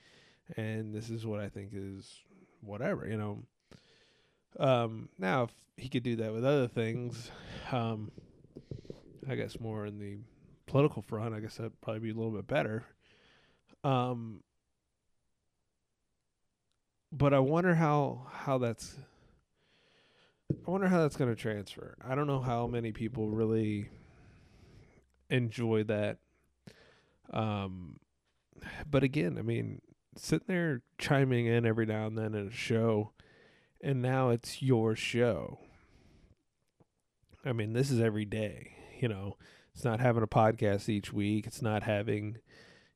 and 0.55 0.93
this 0.93 1.09
is 1.09 1.25
what 1.25 1.39
I 1.39 1.49
think 1.49 1.71
is 1.73 2.21
whatever, 2.65 3.07
you 3.07 3.17
know. 3.17 3.43
Um 4.59 5.09
now 5.17 5.43
if 5.43 5.51
he 5.77 5.89
could 5.89 6.03
do 6.03 6.15
that 6.17 6.33
with 6.33 6.45
other 6.45 6.67
things, 6.67 7.31
um 7.71 8.11
I 9.27 9.35
guess 9.35 9.59
more 9.59 9.85
in 9.85 9.99
the 9.99 10.17
political 10.67 11.01
front, 11.01 11.33
I 11.33 11.39
guess 11.39 11.55
that'd 11.55 11.79
probably 11.81 11.99
be 12.01 12.11
a 12.11 12.13
little 12.13 12.31
bit 12.31 12.47
better. 12.47 12.85
Um, 13.83 14.41
but 17.11 17.33
I 17.33 17.39
wonder 17.39 17.75
how 17.75 18.27
how 18.31 18.57
that's 18.57 18.97
I 20.51 20.71
wonder 20.71 20.87
how 20.87 20.99
that's 20.99 21.15
going 21.15 21.33
to 21.33 21.41
transfer. 21.41 21.95
I 22.05 22.15
don't 22.15 22.27
know 22.27 22.41
how 22.41 22.67
many 22.67 22.91
people 22.91 23.29
really 23.29 23.89
enjoy 25.29 25.83
that. 25.85 26.17
Um, 27.31 27.99
but 28.89 29.03
again, 29.03 29.37
I 29.39 29.41
mean, 29.41 29.81
sitting 30.15 30.47
there 30.47 30.81
chiming 30.97 31.45
in 31.45 31.65
every 31.65 31.85
now 31.85 32.07
and 32.07 32.17
then 32.17 32.33
in 32.33 32.47
a 32.47 32.51
show, 32.51 33.11
and 33.81 34.01
now 34.01 34.29
it's 34.29 34.61
your 34.61 34.95
show. 34.95 35.59
I 37.45 37.53
mean, 37.53 37.73
this 37.73 37.91
is 37.91 37.99
every 37.99 38.25
day. 38.25 38.71
You 38.99 39.09
know, 39.09 39.37
it's 39.73 39.83
not 39.83 39.99
having 39.99 40.23
a 40.23 40.27
podcast 40.27 40.89
each 40.89 41.13
week. 41.13 41.45
It's 41.45 41.61
not 41.61 41.83
having, 41.83 42.37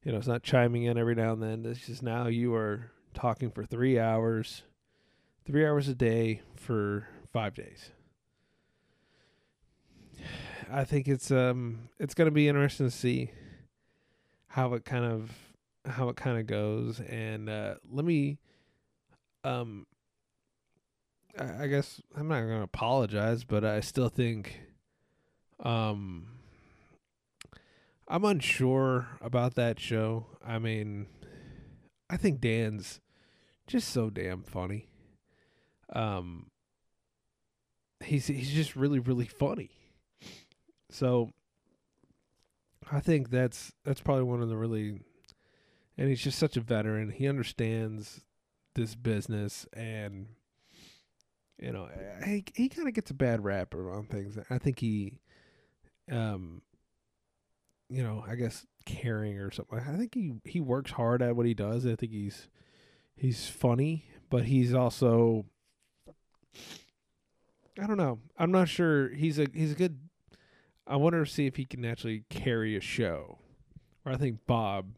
you 0.03 0.12
know, 0.12 0.17
it's 0.17 0.27
not 0.27 0.43
chiming 0.43 0.84
in 0.84 0.97
every 0.97 1.15
now 1.15 1.34
and 1.34 1.43
then. 1.43 1.65
It's 1.65 1.86
just 1.86 2.01
now 2.01 2.27
you 2.27 2.55
are 2.55 2.91
talking 3.13 3.51
for 3.51 3.65
three 3.65 3.99
hours, 3.99 4.63
three 5.45 5.65
hours 5.65 5.88
a 5.88 5.93
day 5.93 6.41
for 6.55 7.08
five 7.32 7.53
days. 7.53 7.91
I 10.71 10.84
think 10.84 11.08
it's 11.08 11.32
um 11.32 11.89
it's 11.99 12.13
gonna 12.13 12.32
be 12.32 12.47
interesting 12.47 12.88
to 12.88 12.91
see 12.91 13.32
how 14.47 14.73
it 14.73 14.86
kind 14.86 15.05
of 15.05 15.48
how 15.86 16.10
it 16.10 16.15
kind 16.15 16.38
of 16.38 16.46
goes 16.48 17.00
and 17.00 17.50
uh 17.50 17.76
let 17.92 18.06
me 18.06 18.38
um 19.44 19.86
I, 21.38 21.63
I 21.63 21.68
guess 21.68 22.02
I'm 22.15 22.28
not 22.28 22.42
gonna 22.42 22.63
apologize 22.63 23.44
but 23.44 23.63
I 23.63 23.80
still 23.80 24.10
think 24.10 24.62
um 25.62 26.28
I'm 28.12 28.26
unsure 28.26 29.08
about 29.22 29.54
that 29.56 29.80
show. 29.80 30.26
I 30.46 30.60
mean 30.60 31.08
I 32.10 32.18
think 32.18 32.42
Dan's 32.42 33.00
just 33.68 33.89
so 33.89 34.10
damn 34.10 34.44
funny. 34.44 34.88
Um 35.94 36.48
he's 38.04 38.28
he's 38.28 38.52
just 38.52 38.76
really 38.76 39.00
really 39.00 39.28
funny. 39.28 39.70
So 40.89 41.32
I 42.92 43.00
think 43.00 43.30
that's 43.30 43.72
that's 43.86 44.02
probably 44.02 44.24
one 44.24 44.42
of 44.42 44.50
the 44.50 44.58
really 44.58 45.02
and 45.99 46.07
he's 46.07 46.21
just 46.21 46.39
such 46.39 46.55
a 46.55 46.62
veteran. 46.62 47.12
He 47.12 47.27
understands 47.27 48.21
this 48.73 48.95
business 48.95 49.67
and 49.73 50.27
you 51.59 51.73
know, 51.73 51.89
he 52.25 52.45
he 52.55 52.69
kind 52.69 52.88
of 52.88 52.93
gets 52.93 53.12
a 53.12 53.13
bad 53.13 53.43
rap 53.43 53.73
around 53.73 54.09
things. 54.09 54.38
I 54.49 54.57
think 54.57 54.79
he 54.79 55.19
um 56.09 56.62
you 57.89 58.01
know, 58.01 58.23
I 58.25 58.35
guess 58.35 58.65
caring 58.85 59.38
or 59.39 59.51
something. 59.51 59.77
I 59.77 59.97
think 59.97 60.13
he 60.13 60.35
he 60.45 60.62
works 60.62 60.91
hard 60.91 61.21
at 61.21 61.35
what 61.35 61.45
he 61.45 61.53
does. 61.53 61.85
I 61.85 61.95
think 61.95 62.13
he's 62.13 62.47
he's 63.17 63.49
funny, 63.49 64.05
but 64.29 64.45
he's 64.45 64.73
also 64.73 65.45
I 67.77 67.88
don't 67.88 67.97
know. 67.97 68.19
I'm 68.38 68.51
not 68.51 68.69
sure. 68.69 69.09
He's 69.09 69.38
a 69.38 69.47
he's 69.53 69.73
a 69.73 69.75
good. 69.75 69.99
I 70.88 70.95
wonder 70.95 71.25
to 71.25 71.29
see 71.29 71.45
if 71.45 71.57
he 71.57 71.65
can 71.65 71.83
actually 71.83 72.23
carry 72.29 72.77
a 72.77 72.81
show. 72.81 73.39
Or 74.05 74.13
I 74.13 74.17
think 74.17 74.39
Bob. 74.47 74.93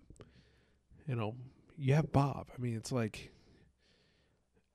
You 1.07 1.15
know, 1.15 1.35
you 1.77 1.93
have 1.93 2.11
Bob. 2.11 2.47
I 2.55 2.61
mean, 2.61 2.75
it's 2.75 2.91
like. 2.91 3.31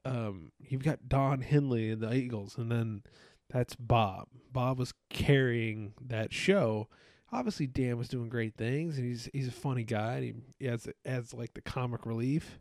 Um, 0.05 0.53
you've 0.61 0.85
got 0.85 1.09
Don 1.09 1.41
Henley 1.41 1.91
and 1.91 2.01
the 2.01 2.15
Eagles, 2.15 2.57
and 2.59 2.71
then 2.71 3.03
that's 3.51 3.75
Bob. 3.75 4.29
Bob 4.53 4.79
was 4.79 4.95
carrying 5.11 5.95
that 6.01 6.33
show. 6.33 6.89
Obviously, 7.33 7.67
Dan 7.67 7.99
was 7.99 8.09
doing 8.09 8.29
great 8.29 8.57
things, 8.57 8.99
and 8.99 9.07
he's 9.07 9.29
he's 9.33 9.49
a 9.49 9.53
funny 9.53 9.83
guy. 9.83 10.21
he, 10.21 10.35
he 10.61 10.69
adds 10.69 10.89
adds 11.05 11.35
like 11.35 11.55
the 11.55 11.61
comic 11.61 12.07
relief 12.07 12.61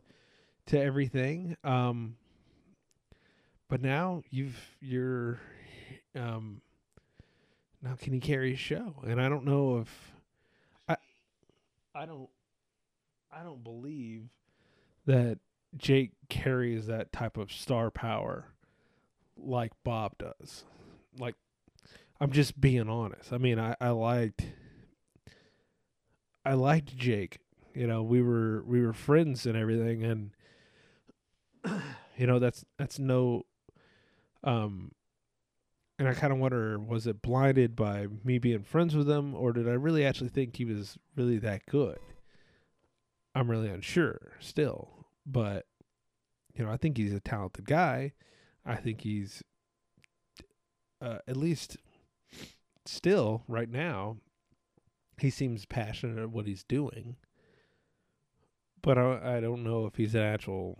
to 0.66 0.80
everything. 0.80 1.56
Um, 1.62 2.16
but 3.68 3.80
now 3.80 4.22
you've 4.30 4.76
you're 4.80 5.40
um 6.14 6.60
now 7.82 7.94
can 7.98 8.12
he 8.12 8.20
carry 8.20 8.52
a 8.52 8.56
show? 8.56 8.96
And 9.06 9.20
I 9.20 9.28
don't 9.28 9.44
know 9.44 9.78
if 9.78 10.12
I 10.88 10.96
I 11.94 12.06
don't 12.06 12.28
I 13.32 13.42
don't 13.42 13.62
believe 13.62 14.28
that 15.06 15.38
Jake 15.76 16.12
carries 16.28 16.86
that 16.86 17.12
type 17.12 17.36
of 17.36 17.52
star 17.52 17.90
power 17.90 18.52
like 19.36 19.72
Bob 19.84 20.16
does. 20.18 20.64
Like 21.18 21.34
I'm 22.20 22.32
just 22.32 22.60
being 22.60 22.88
honest. 22.88 23.32
I 23.32 23.38
mean, 23.38 23.58
I, 23.58 23.76
I 23.80 23.90
liked 23.90 24.46
I 26.44 26.54
liked 26.54 26.96
Jake. 26.96 27.38
You 27.74 27.86
know, 27.86 28.02
we 28.02 28.22
were 28.22 28.62
we 28.64 28.80
were 28.80 28.92
friends 28.92 29.46
and 29.46 29.56
everything 29.56 30.02
and 30.02 30.30
you 32.16 32.26
know, 32.26 32.38
that's 32.38 32.64
that's 32.78 32.98
no 32.98 33.44
um, 34.44 34.92
and 35.98 36.08
I 36.08 36.14
kind 36.14 36.32
of 36.32 36.38
wonder 36.38 36.78
was 36.78 37.06
it 37.06 37.22
blinded 37.22 37.74
by 37.74 38.06
me 38.24 38.38
being 38.38 38.62
friends 38.62 38.94
with 38.94 39.10
him, 39.10 39.34
or 39.34 39.52
did 39.52 39.68
I 39.68 39.72
really 39.72 40.04
actually 40.04 40.28
think 40.28 40.56
he 40.56 40.64
was 40.64 40.98
really 41.16 41.38
that 41.38 41.66
good? 41.66 41.98
I'm 43.36 43.50
really 43.50 43.68
unsure 43.68 44.32
still, 44.40 45.08
but 45.26 45.66
you 46.54 46.64
know, 46.64 46.72
I 46.72 46.78
think 46.78 46.96
he's 46.96 47.12
a 47.12 47.20
talented 47.20 47.66
guy. 47.66 48.14
I 48.64 48.76
think 48.76 49.02
he's 49.02 49.42
uh, 51.02 51.18
at 51.28 51.36
least 51.36 51.76
still 52.86 53.42
right 53.46 53.68
now. 53.68 54.16
He 55.20 55.28
seems 55.28 55.66
passionate 55.66 56.18
at 56.18 56.30
what 56.30 56.46
he's 56.46 56.64
doing, 56.64 57.16
but 58.80 58.96
I, 58.96 59.36
I 59.36 59.40
don't 59.40 59.62
know 59.62 59.84
if 59.84 59.96
he's 59.96 60.14
an 60.14 60.22
actual 60.22 60.78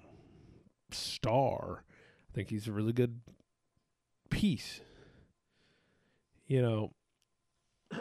star. 0.91 1.85
I 2.31 2.35
think 2.35 2.49
he's 2.49 2.69
a 2.69 2.73
really 2.73 2.95
good 2.95 3.21
piece. 4.31 4.81
You 6.47 6.63
know, 6.63 6.93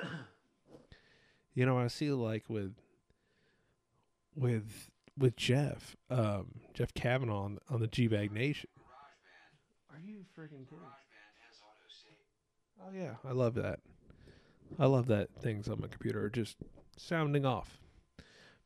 you 1.54 1.66
know, 1.66 1.78
I 1.78 1.88
see 1.88 2.10
like 2.12 2.50
with 2.50 2.72
with 4.36 4.90
with 5.18 5.36
Jeff, 5.36 5.96
um, 6.10 6.60
Jeff 6.74 6.94
Kavanaugh 6.94 7.46
on, 7.46 7.60
on 7.70 7.80
the 7.80 7.88
G 7.88 8.08
Bag 8.08 8.32
Nation. 8.32 8.70
Are 9.90 10.00
you 10.04 10.26
freaking 10.38 10.68
kidding? 10.68 10.84
Oh 12.82 12.92
yeah, 12.94 13.16
I 13.28 13.32
love 13.32 13.56
that. 13.56 13.80
I 14.78 14.86
love 14.88 15.08
that 15.08 15.30
things 15.42 15.70
on 15.70 15.80
my 15.80 15.88
computer 15.88 16.24
are 16.26 16.30
just 16.30 16.58
sounding 16.98 17.46
off. 17.46 17.80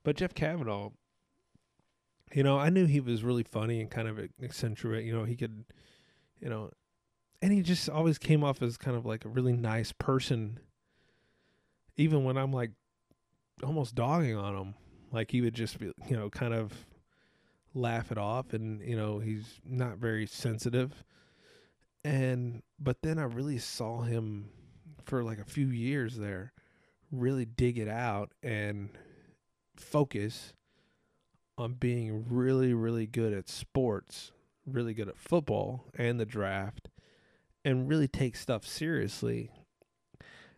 But 0.03 0.15
Jeff 0.15 0.33
Kavanaugh, 0.33 0.89
you 2.33 2.43
know, 2.43 2.57
I 2.57 2.69
knew 2.69 2.85
he 2.85 2.99
was 2.99 3.23
really 3.23 3.43
funny 3.43 3.79
and 3.79 3.91
kind 3.91 4.07
of 4.07 4.19
eccentric. 4.41 5.05
You 5.05 5.13
know, 5.13 5.25
he 5.25 5.35
could, 5.35 5.65
you 6.41 6.49
know, 6.49 6.71
and 7.41 7.53
he 7.53 7.61
just 7.61 7.89
always 7.89 8.17
came 8.17 8.43
off 8.43 8.61
as 8.61 8.77
kind 8.77 8.97
of 8.97 9.05
like 9.05 9.25
a 9.25 9.29
really 9.29 9.53
nice 9.53 9.91
person 9.91 10.59
even 11.97 12.23
when 12.23 12.37
i'm 12.37 12.51
like 12.51 12.71
almost 13.63 13.95
dogging 13.95 14.35
on 14.35 14.55
him 14.55 14.73
like 15.11 15.31
he 15.31 15.41
would 15.41 15.53
just 15.53 15.79
be 15.79 15.91
you 16.07 16.15
know 16.15 16.29
kind 16.29 16.53
of 16.53 16.73
laugh 17.73 18.11
it 18.11 18.17
off 18.17 18.53
and 18.53 18.81
you 18.81 18.95
know 18.95 19.19
he's 19.19 19.59
not 19.65 19.97
very 19.97 20.25
sensitive 20.25 21.03
and 22.03 22.61
but 22.79 23.01
then 23.01 23.19
i 23.19 23.23
really 23.23 23.57
saw 23.57 24.01
him 24.01 24.49
for 25.05 25.23
like 25.23 25.39
a 25.39 25.45
few 25.45 25.67
years 25.67 26.17
there 26.17 26.53
really 27.11 27.45
dig 27.45 27.77
it 27.77 27.87
out 27.87 28.31
and 28.43 28.89
focus 29.75 30.53
on 31.57 31.73
being 31.73 32.25
really 32.29 32.73
really 32.73 33.05
good 33.05 33.33
at 33.33 33.47
sports 33.47 34.31
really 34.65 34.93
good 34.93 35.09
at 35.09 35.17
football 35.17 35.85
and 35.95 36.19
the 36.19 36.25
draft 36.25 36.89
and 37.65 37.89
really 37.89 38.07
take 38.07 38.35
stuff 38.35 38.65
seriously. 38.65 39.51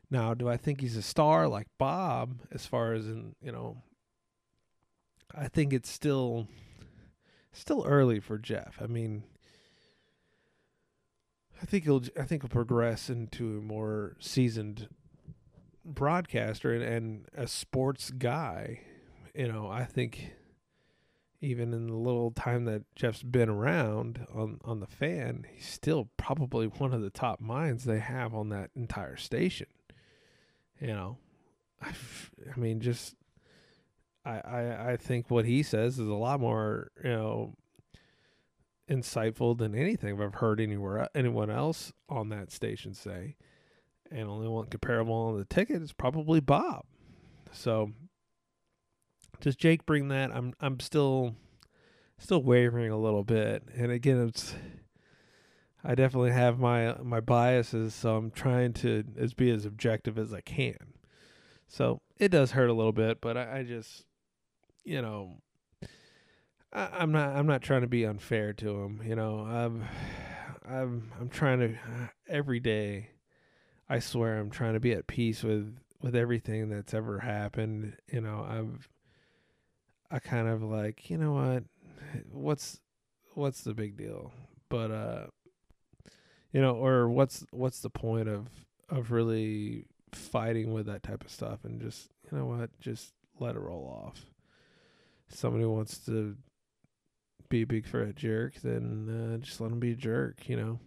Now, 0.09 0.33
do 0.33 0.49
I 0.49 0.57
think 0.57 0.81
he's 0.81 0.97
a 0.97 1.01
star 1.01 1.47
like 1.47 1.67
Bob 1.77 2.41
as 2.51 2.65
far 2.65 2.93
as 2.93 3.07
in, 3.07 3.35
you 3.41 3.51
know, 3.51 3.77
I 5.35 5.47
think 5.47 5.73
it's 5.73 5.89
still 5.89 6.47
still 7.53 7.83
early 7.85 8.19
for 8.19 8.37
Jeff. 8.37 8.77
I 8.81 8.87
mean, 8.87 9.23
I 11.61 11.65
think 11.65 11.83
he'll 11.83 12.03
I 12.19 12.23
think 12.23 12.41
he'll 12.41 12.49
progress 12.49 13.09
into 13.09 13.57
a 13.57 13.61
more 13.61 14.15
seasoned 14.19 14.87
broadcaster 15.85 16.73
and, 16.73 16.83
and 16.83 17.25
a 17.35 17.47
sports 17.47 18.11
guy. 18.11 18.81
You 19.35 19.51
know, 19.51 19.67
I 19.69 19.85
think 19.85 20.33
even 21.39 21.73
in 21.73 21.87
the 21.87 21.95
little 21.95 22.31
time 22.31 22.65
that 22.65 22.83
Jeff's 22.95 23.23
been 23.23 23.49
around 23.49 24.25
on 24.33 24.59
on 24.63 24.79
the 24.79 24.87
fan, 24.87 25.45
he's 25.53 25.67
still 25.67 26.09
probably 26.17 26.67
one 26.67 26.93
of 26.93 27.01
the 27.01 27.09
top 27.09 27.39
minds 27.39 27.83
they 27.83 27.99
have 27.99 28.33
on 28.33 28.49
that 28.49 28.71
entire 28.75 29.17
station. 29.17 29.67
You 30.79 30.87
know, 30.87 31.17
I, 31.81 31.91
I 32.51 32.59
mean, 32.59 32.79
just 32.79 33.15
I, 34.25 34.39
I 34.39 34.91
I 34.91 34.97
think 34.97 35.29
what 35.29 35.45
he 35.45 35.63
says 35.63 35.99
is 35.99 36.07
a 36.07 36.13
lot 36.13 36.39
more 36.39 36.91
you 37.03 37.09
know 37.09 37.55
insightful 38.89 39.57
than 39.57 39.73
anything 39.73 40.21
I've 40.21 40.35
heard 40.35 40.59
anywhere 40.59 40.99
uh, 40.99 41.07
anyone 41.15 41.49
else 41.49 41.93
on 42.09 42.29
that 42.29 42.51
station 42.51 42.93
say. 42.93 43.35
And 44.11 44.27
only 44.27 44.49
one 44.49 44.65
comparable 44.65 45.13
on 45.13 45.37
the 45.37 45.45
ticket 45.45 45.81
is 45.81 45.93
probably 45.93 46.41
Bob. 46.41 46.83
So 47.53 47.91
does 49.39 49.55
Jake 49.55 49.85
bring 49.85 50.09
that? 50.09 50.31
I'm 50.31 50.53
I'm 50.59 50.79
still 50.79 51.35
still 52.17 52.43
wavering 52.43 52.91
a 52.91 52.97
little 52.97 53.23
bit. 53.23 53.63
And 53.75 53.91
again, 53.91 54.27
it's 54.27 54.53
I 55.83 55.95
definitely 55.95 56.31
have 56.31 56.59
my 56.59 56.95
my 57.01 57.19
biases, 57.19 57.95
so 57.95 58.15
I'm 58.17 58.31
trying 58.31 58.73
to 58.73 59.03
as 59.17 59.33
be 59.33 59.49
as 59.49 59.65
objective 59.65 60.17
as 60.17 60.33
I 60.33 60.41
can. 60.41 60.93
So 61.67 62.01
it 62.19 62.29
does 62.29 62.51
hurt 62.51 62.69
a 62.69 62.73
little 62.73 62.91
bit, 62.91 63.21
but 63.21 63.37
I, 63.37 63.59
I 63.59 63.63
just 63.63 64.05
you 64.83 65.01
know 65.01 65.37
I, 66.73 66.89
I'm 66.99 67.11
not 67.11 67.35
I'm 67.35 67.47
not 67.47 67.61
trying 67.61 67.81
to 67.81 67.87
be 67.87 68.05
unfair 68.05 68.53
to 68.53 68.83
him. 68.83 69.01
You 69.05 69.15
know, 69.15 69.39
I'm 69.39 69.85
I'm 70.67 71.11
I'm 71.19 71.29
trying 71.29 71.59
to 71.59 71.77
every 72.27 72.59
day. 72.59 73.09
I 73.89 73.99
swear 73.99 74.37
I'm 74.37 74.49
trying 74.49 74.73
to 74.73 74.79
be 74.79 74.93
at 74.93 75.07
peace 75.07 75.43
with 75.43 75.77
with 76.01 76.15
everything 76.15 76.69
that's 76.69 76.93
ever 76.93 77.19
happened. 77.19 77.97
You 78.11 78.21
know, 78.21 78.45
I've 78.47 78.89
I 80.09 80.19
kind 80.19 80.47
of 80.47 80.63
like 80.63 81.09
you 81.09 81.17
know 81.17 81.33
what 81.33 81.63
what's 82.31 82.79
what's 83.33 83.61
the 83.61 83.73
big 83.73 83.97
deal? 83.97 84.31
But 84.69 84.91
uh 84.91 85.25
you 86.53 86.61
know, 86.61 86.75
or 86.75 87.09
what's 87.09 87.45
what's 87.51 87.81
the 87.81 87.89
point 87.89 88.29
of 88.29 88.47
of 88.89 89.11
really 89.11 89.87
fighting 90.13 90.73
with 90.73 90.85
that 90.85 91.03
type 91.03 91.23
of 91.23 91.31
stuff 91.31 91.63
and 91.63 91.81
just 91.81 92.09
you 92.29 92.37
know 92.37 92.45
what, 92.45 92.69
just 92.79 93.13
let 93.39 93.55
it 93.55 93.59
roll 93.59 94.05
off. 94.05 94.30
Somebody 95.33 95.65
wants 95.65 95.97
to 96.05 96.35
be 97.49 97.63
a 97.63 97.67
big 97.67 97.85
fat 97.85 98.15
jerk, 98.15 98.55
then 98.63 99.35
uh, 99.35 99.37
just 99.43 99.59
let 99.59 99.71
him 99.71 99.79
be 99.79 99.91
a 99.91 99.95
jerk, 99.95 100.47
you 100.47 100.55
know. 100.57 100.79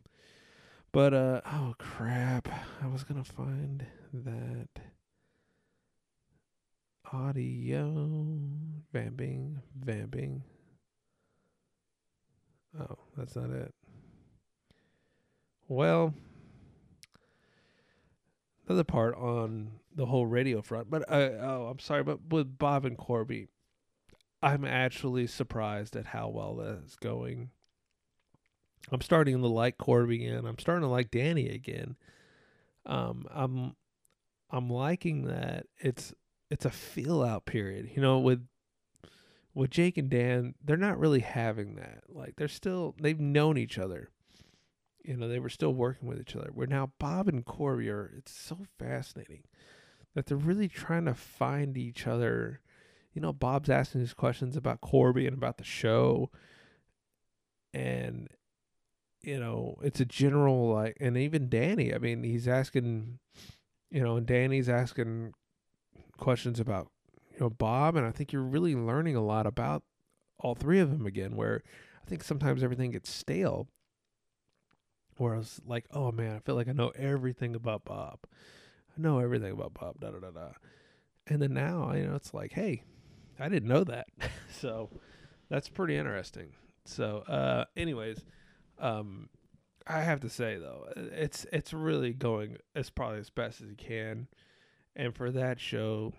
But 0.93 1.13
uh 1.13 1.41
oh 1.45 1.75
crap, 1.79 2.49
I 2.83 2.87
was 2.87 3.03
gonna 3.03 3.25
find 3.25 3.85
that 4.13 4.69
audio 7.13 8.17
vamping 8.93 9.61
vamping 9.77 10.45
Oh, 12.79 12.99
that's 13.17 13.37
not 13.37 13.51
it. 13.51 13.73
Well, 15.69 16.13
another 18.67 18.85
part 18.85 19.15
on 19.17 19.71
the 19.95 20.07
whole 20.07 20.27
radio 20.27 20.61
front, 20.61 20.91
but 20.91 21.03
uh, 21.09 21.31
oh, 21.41 21.69
I'm 21.71 21.79
sorry, 21.79 22.03
but 22.03 22.19
with 22.31 22.59
Bob 22.59 22.85
and 22.85 22.99
Corby, 22.99 23.49
I'm 24.45 24.67
actually 24.67 25.27
surprised 25.27 25.97
at 25.97 26.05
how 26.05 26.29
well 26.29 26.57
that's 26.57 26.97
going. 26.97 27.49
I'm 28.93 29.01
starting 29.01 29.41
to 29.41 29.49
like 29.49 29.79
Corby 29.79 30.27
again. 30.27 30.45
I'm 30.45 30.59
starting 30.59 30.83
to 30.83 30.89
like 30.89 31.11
Danny 31.11 31.49
again. 31.49 31.97
Um, 32.85 33.27
I'm 33.33 33.75
I'm 34.51 34.69
liking 34.69 35.25
that 35.25 35.67
it's 35.79 36.13
it's 36.51 36.67
a 36.67 36.71
feel 36.71 37.23
out 37.23 37.47
period. 37.47 37.91
You 37.97 38.03
know, 38.03 38.19
with 38.19 38.47
with 39.55 39.71
Jake 39.71 39.97
and 39.97 40.11
Dan, 40.11 40.55
they're 40.63 40.77
not 40.77 40.99
really 40.99 41.21
having 41.21 41.77
that. 41.77 42.05
Like 42.11 42.37
they're 42.37 42.47
still 42.47 42.95
they've 43.01 43.19
known 43.19 43.57
each 43.57 43.79
other. 43.79 44.11
You 45.03 45.17
know, 45.17 45.27
they 45.27 45.39
were 45.39 45.49
still 45.49 45.73
working 45.73 46.07
with 46.07 46.21
each 46.21 46.37
other. 46.37 46.51
Where 46.53 46.67
now 46.67 46.93
Bob 46.99 47.29
and 47.29 47.47
Corby 47.47 47.89
are 47.89 48.13
it's 48.19 48.33
so 48.33 48.59
fascinating 48.79 49.45
that 50.15 50.27
they're 50.27 50.37
really 50.37 50.69
trying 50.69 51.07
to 51.07 51.15
find 51.15 51.79
each 51.79 52.07
other. 52.07 52.61
You 53.15 53.21
know, 53.21 53.33
Bob's 53.33 53.71
asking 53.71 54.01
these 54.01 54.13
questions 54.13 54.57
about 54.57 54.81
Corby 54.81 55.27
and 55.27 55.37
about 55.37 55.59
the 55.59 55.65
show. 55.65 56.31
And 57.73 58.29
you 59.23 59.41
know, 59.41 59.77
it's 59.83 60.01
a 60.01 60.05
general 60.05 60.69
like 60.73 60.97
and 61.01 61.17
even 61.17 61.49
Danny, 61.49 61.95
I 61.95 61.99
mean, 61.99 62.23
he's 62.25 62.47
asking 62.49 63.19
you 63.91 64.03
know, 64.03 64.17
and 64.17 64.27
Danny's 64.27 64.69
asking 64.69 65.33
questions 66.19 66.59
about 66.59 66.89
you 67.33 67.39
know 67.41 67.51
Bob, 67.51 67.97
and 67.97 68.05
I 68.05 68.11
think 68.11 68.33
you're 68.33 68.43
really 68.43 68.75
learning 68.75 69.17
a 69.17 69.25
lot 69.25 69.47
about 69.47 69.85
all 70.41 70.55
three 70.55 70.81
of 70.81 70.91
them 70.91 71.07
again. 71.07 71.37
Where 71.37 71.63
I 72.05 72.09
think 72.09 72.25
sometimes 72.25 72.63
everything 72.63 72.91
gets 72.91 73.11
stale. 73.11 73.69
Where 75.17 75.35
I 75.35 75.39
was 75.39 75.61
like, 75.65 75.87
oh 75.93 76.11
man, 76.11 76.35
I 76.35 76.41
feel 76.41 76.57
like 76.57 76.69
I 76.69 76.73
know 76.73 76.93
everything 76.97 77.55
about 77.55 77.85
Bob. 77.85 78.19
I 78.97 79.01
know 79.01 79.21
everything 79.21 79.53
about 79.53 79.75
Bob. 79.75 80.01
Da 80.01 80.11
da 80.11 80.19
da 80.19 80.31
da. 80.31 80.49
And 81.27 81.41
then 81.41 81.55
now, 81.55 81.93
you 81.95 82.07
know, 82.07 82.17
it's 82.17 82.35
like, 82.35 82.53
hey, 82.53 82.83
I 83.39 83.49
didn't 83.49 83.69
know 83.69 83.85
that. 83.85 84.07
so 84.61 84.91
that's 85.49 85.69
pretty 85.69 85.97
interesting. 85.97 86.53
So, 86.85 87.19
uh, 87.29 87.65
anyways, 87.77 88.25
um, 88.79 89.29
I 89.87 90.01
have 90.01 90.21
to 90.21 90.29
say 90.29 90.57
though, 90.57 90.87
it's 90.97 91.47
it's 91.53 91.73
really 91.73 92.13
going 92.13 92.57
as 92.75 92.91
probably 92.91 93.19
as 93.19 93.31
best 93.31 93.61
as 93.61 93.69
you 93.69 93.77
can, 93.77 94.29
and 94.97 95.15
for 95.15 95.31
that 95.31 95.61
show, 95.61 96.13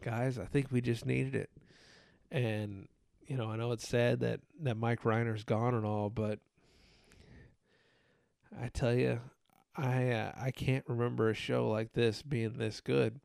guys, 0.00 0.38
I 0.38 0.46
think 0.46 0.68
we 0.70 0.80
just 0.80 1.04
needed 1.04 1.34
it. 1.34 1.50
And 2.30 2.88
you 3.26 3.36
know, 3.36 3.50
I 3.50 3.56
know 3.56 3.72
it's 3.72 3.86
sad 3.86 4.20
that 4.20 4.40
that 4.62 4.76
Mike 4.76 5.04
Rhyner's 5.04 5.44
gone 5.44 5.74
and 5.74 5.84
all, 5.84 6.10
but 6.10 6.38
I 8.60 8.68
tell 8.68 8.94
you, 8.94 9.20
I 9.76 10.10
uh, 10.10 10.32
I 10.40 10.50
can't 10.50 10.84
remember 10.88 11.28
a 11.28 11.34
show 11.34 11.68
like 11.68 11.92
this 11.92 12.22
being 12.22 12.54
this 12.56 12.80
good, 12.80 13.20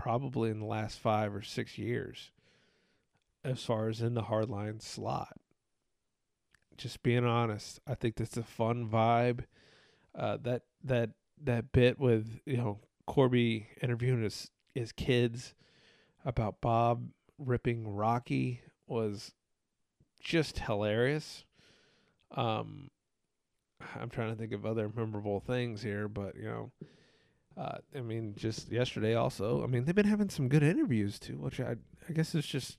probably 0.00 0.48
in 0.48 0.60
the 0.60 0.66
last 0.66 0.98
five 0.98 1.34
or 1.34 1.42
six 1.42 1.76
years, 1.76 2.30
as 3.44 3.62
far 3.62 3.88
as 3.90 4.00
in 4.00 4.14
the 4.14 4.22
hardline 4.22 4.80
slot. 4.80 5.36
Just 6.78 7.02
being 7.02 7.26
honest, 7.26 7.80
I 7.86 7.94
think 7.94 8.16
that's 8.16 8.38
a 8.38 8.42
fun 8.42 8.88
vibe. 8.88 9.44
Uh, 10.14 10.38
that 10.42 10.62
that 10.82 11.10
that 11.42 11.70
bit 11.72 12.00
with 12.00 12.40
you 12.46 12.56
know 12.56 12.78
Corby 13.06 13.68
interviewing 13.82 14.22
his 14.22 14.50
his 14.74 14.90
kids 14.90 15.54
about 16.24 16.62
Bob 16.62 17.10
ripping 17.38 17.86
Rocky 17.86 18.62
was 18.86 19.34
just 20.18 20.60
hilarious. 20.60 21.44
Um, 22.34 22.90
I'm 24.00 24.08
trying 24.08 24.30
to 24.30 24.36
think 24.36 24.52
of 24.52 24.64
other 24.64 24.90
memorable 24.94 25.40
things 25.40 25.82
here, 25.82 26.08
but 26.08 26.36
you 26.36 26.44
know, 26.44 26.72
uh, 27.56 27.78
I 27.94 28.00
mean, 28.00 28.34
just 28.36 28.70
yesterday 28.70 29.14
also. 29.14 29.62
I 29.62 29.66
mean, 29.66 29.84
they've 29.84 29.94
been 29.94 30.06
having 30.06 30.30
some 30.30 30.48
good 30.48 30.62
interviews 30.62 31.18
too, 31.18 31.36
which 31.36 31.60
I 31.60 31.76
I 32.08 32.12
guess 32.12 32.34
is 32.34 32.46
just 32.46 32.78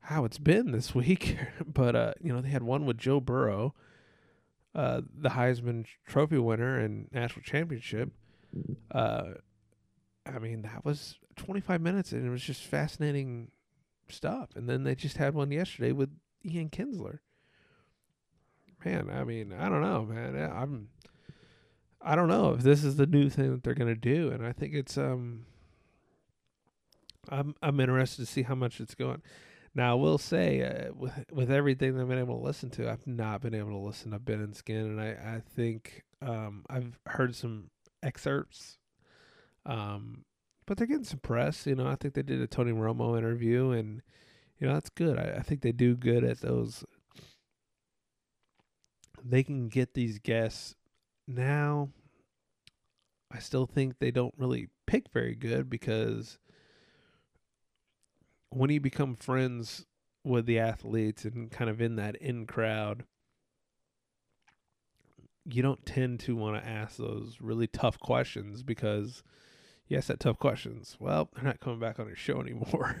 how 0.00 0.24
it's 0.24 0.38
been 0.38 0.70
this 0.72 0.94
week. 0.94 1.36
but 1.66 1.94
uh, 1.94 2.12
you 2.22 2.32
know, 2.32 2.40
they 2.40 2.48
had 2.50 2.62
one 2.62 2.86
with 2.86 2.98
Joe 2.98 3.20
Burrow, 3.20 3.74
uh, 4.74 5.02
the 5.16 5.30
Heisman 5.30 5.86
Trophy 6.06 6.38
winner 6.38 6.78
and 6.78 7.08
national 7.12 7.42
championship. 7.42 8.10
Uh, 8.90 9.34
I 10.26 10.38
mean, 10.38 10.62
that 10.62 10.84
was 10.84 11.16
25 11.36 11.80
minutes 11.80 12.12
and 12.12 12.26
it 12.26 12.30
was 12.30 12.42
just 12.42 12.62
fascinating 12.62 13.50
stuff. 14.08 14.50
And 14.54 14.68
then 14.68 14.84
they 14.84 14.94
just 14.94 15.16
had 15.16 15.34
one 15.34 15.50
yesterday 15.50 15.92
with 15.92 16.10
Ian 16.44 16.70
Kinsler. 16.70 17.20
Man, 18.84 19.10
I 19.10 19.24
mean, 19.24 19.52
I 19.52 19.68
don't 19.68 19.82
know, 19.82 20.04
man. 20.04 20.36
I'm 20.36 20.88
I 22.08 22.14
don't 22.14 22.28
know 22.28 22.54
if 22.54 22.62
this 22.62 22.84
is 22.84 22.96
the 22.96 23.06
new 23.06 23.28
thing 23.28 23.50
that 23.50 23.62
they're 23.62 23.74
going 23.74 23.94
to 23.94 24.00
do 24.00 24.30
and 24.30 24.46
I 24.46 24.52
think 24.52 24.74
it's 24.74 24.96
um 24.96 25.46
I'm 27.28 27.54
I'm 27.62 27.78
interested 27.80 28.24
to 28.24 28.32
see 28.32 28.42
how 28.42 28.54
much 28.54 28.80
it's 28.80 28.94
going. 28.94 29.22
Now, 29.74 29.92
I 29.92 29.94
will 29.94 30.18
say 30.18 30.62
uh, 30.62 30.94
with 30.94 31.12
with 31.30 31.50
everything 31.50 32.00
I've 32.00 32.08
been 32.08 32.18
able 32.18 32.38
to 32.38 32.44
listen 32.44 32.70
to, 32.70 32.90
I've 32.90 33.06
not 33.06 33.42
been 33.42 33.54
able 33.54 33.70
to 33.70 33.86
listen 33.86 34.12
to 34.12 34.18
Ben 34.18 34.40
and 34.40 34.56
Skin 34.56 34.86
and 34.86 35.00
I 35.00 35.08
I 35.10 35.42
think 35.54 36.04
um 36.22 36.64
I've 36.70 36.98
heard 37.06 37.36
some 37.36 37.70
excerpts 38.02 38.78
um 39.66 40.24
but 40.68 40.76
they're 40.76 40.86
getting 40.86 41.04
some 41.04 41.20
press. 41.20 41.66
You 41.66 41.74
know, 41.74 41.86
I 41.86 41.96
think 41.96 42.12
they 42.12 42.22
did 42.22 42.42
a 42.42 42.46
Tony 42.46 42.72
Romo 42.72 43.16
interview, 43.16 43.70
and 43.70 44.02
you 44.60 44.66
know 44.66 44.74
that's 44.74 44.90
good. 44.90 45.18
I, 45.18 45.38
I 45.38 45.42
think 45.42 45.62
they 45.62 45.72
do 45.72 45.96
good 45.96 46.22
at 46.22 46.42
those. 46.42 46.84
They 49.24 49.42
can 49.42 49.68
get 49.68 49.94
these 49.94 50.18
guests 50.18 50.74
now. 51.26 51.88
I 53.30 53.38
still 53.38 53.66
think 53.66 53.98
they 53.98 54.10
don't 54.10 54.34
really 54.38 54.68
pick 54.86 55.10
very 55.12 55.34
good 55.34 55.68
because 55.68 56.38
when 58.50 58.70
you 58.70 58.80
become 58.80 59.14
friends 59.14 59.86
with 60.24 60.46
the 60.46 60.58
athletes 60.58 61.24
and 61.24 61.50
kind 61.50 61.70
of 61.70 61.80
in 61.80 61.96
that 61.96 62.16
in 62.16 62.46
crowd, 62.46 63.04
you 65.44 65.62
don't 65.62 65.84
tend 65.84 66.20
to 66.20 66.36
want 66.36 66.62
to 66.62 66.68
ask 66.68 66.96
those 66.96 67.36
really 67.40 67.66
tough 67.66 67.98
questions 67.98 68.62
because 68.62 69.22
you 69.88 69.96
ask 69.96 70.08
that 70.08 70.20
tough 70.20 70.38
questions. 70.38 70.96
Well, 71.00 71.30
they're 71.34 71.44
not 71.44 71.60
coming 71.60 71.80
back 71.80 71.98
on 71.98 72.06
your 72.06 72.16
show 72.16 72.40
anymore. 72.40 72.96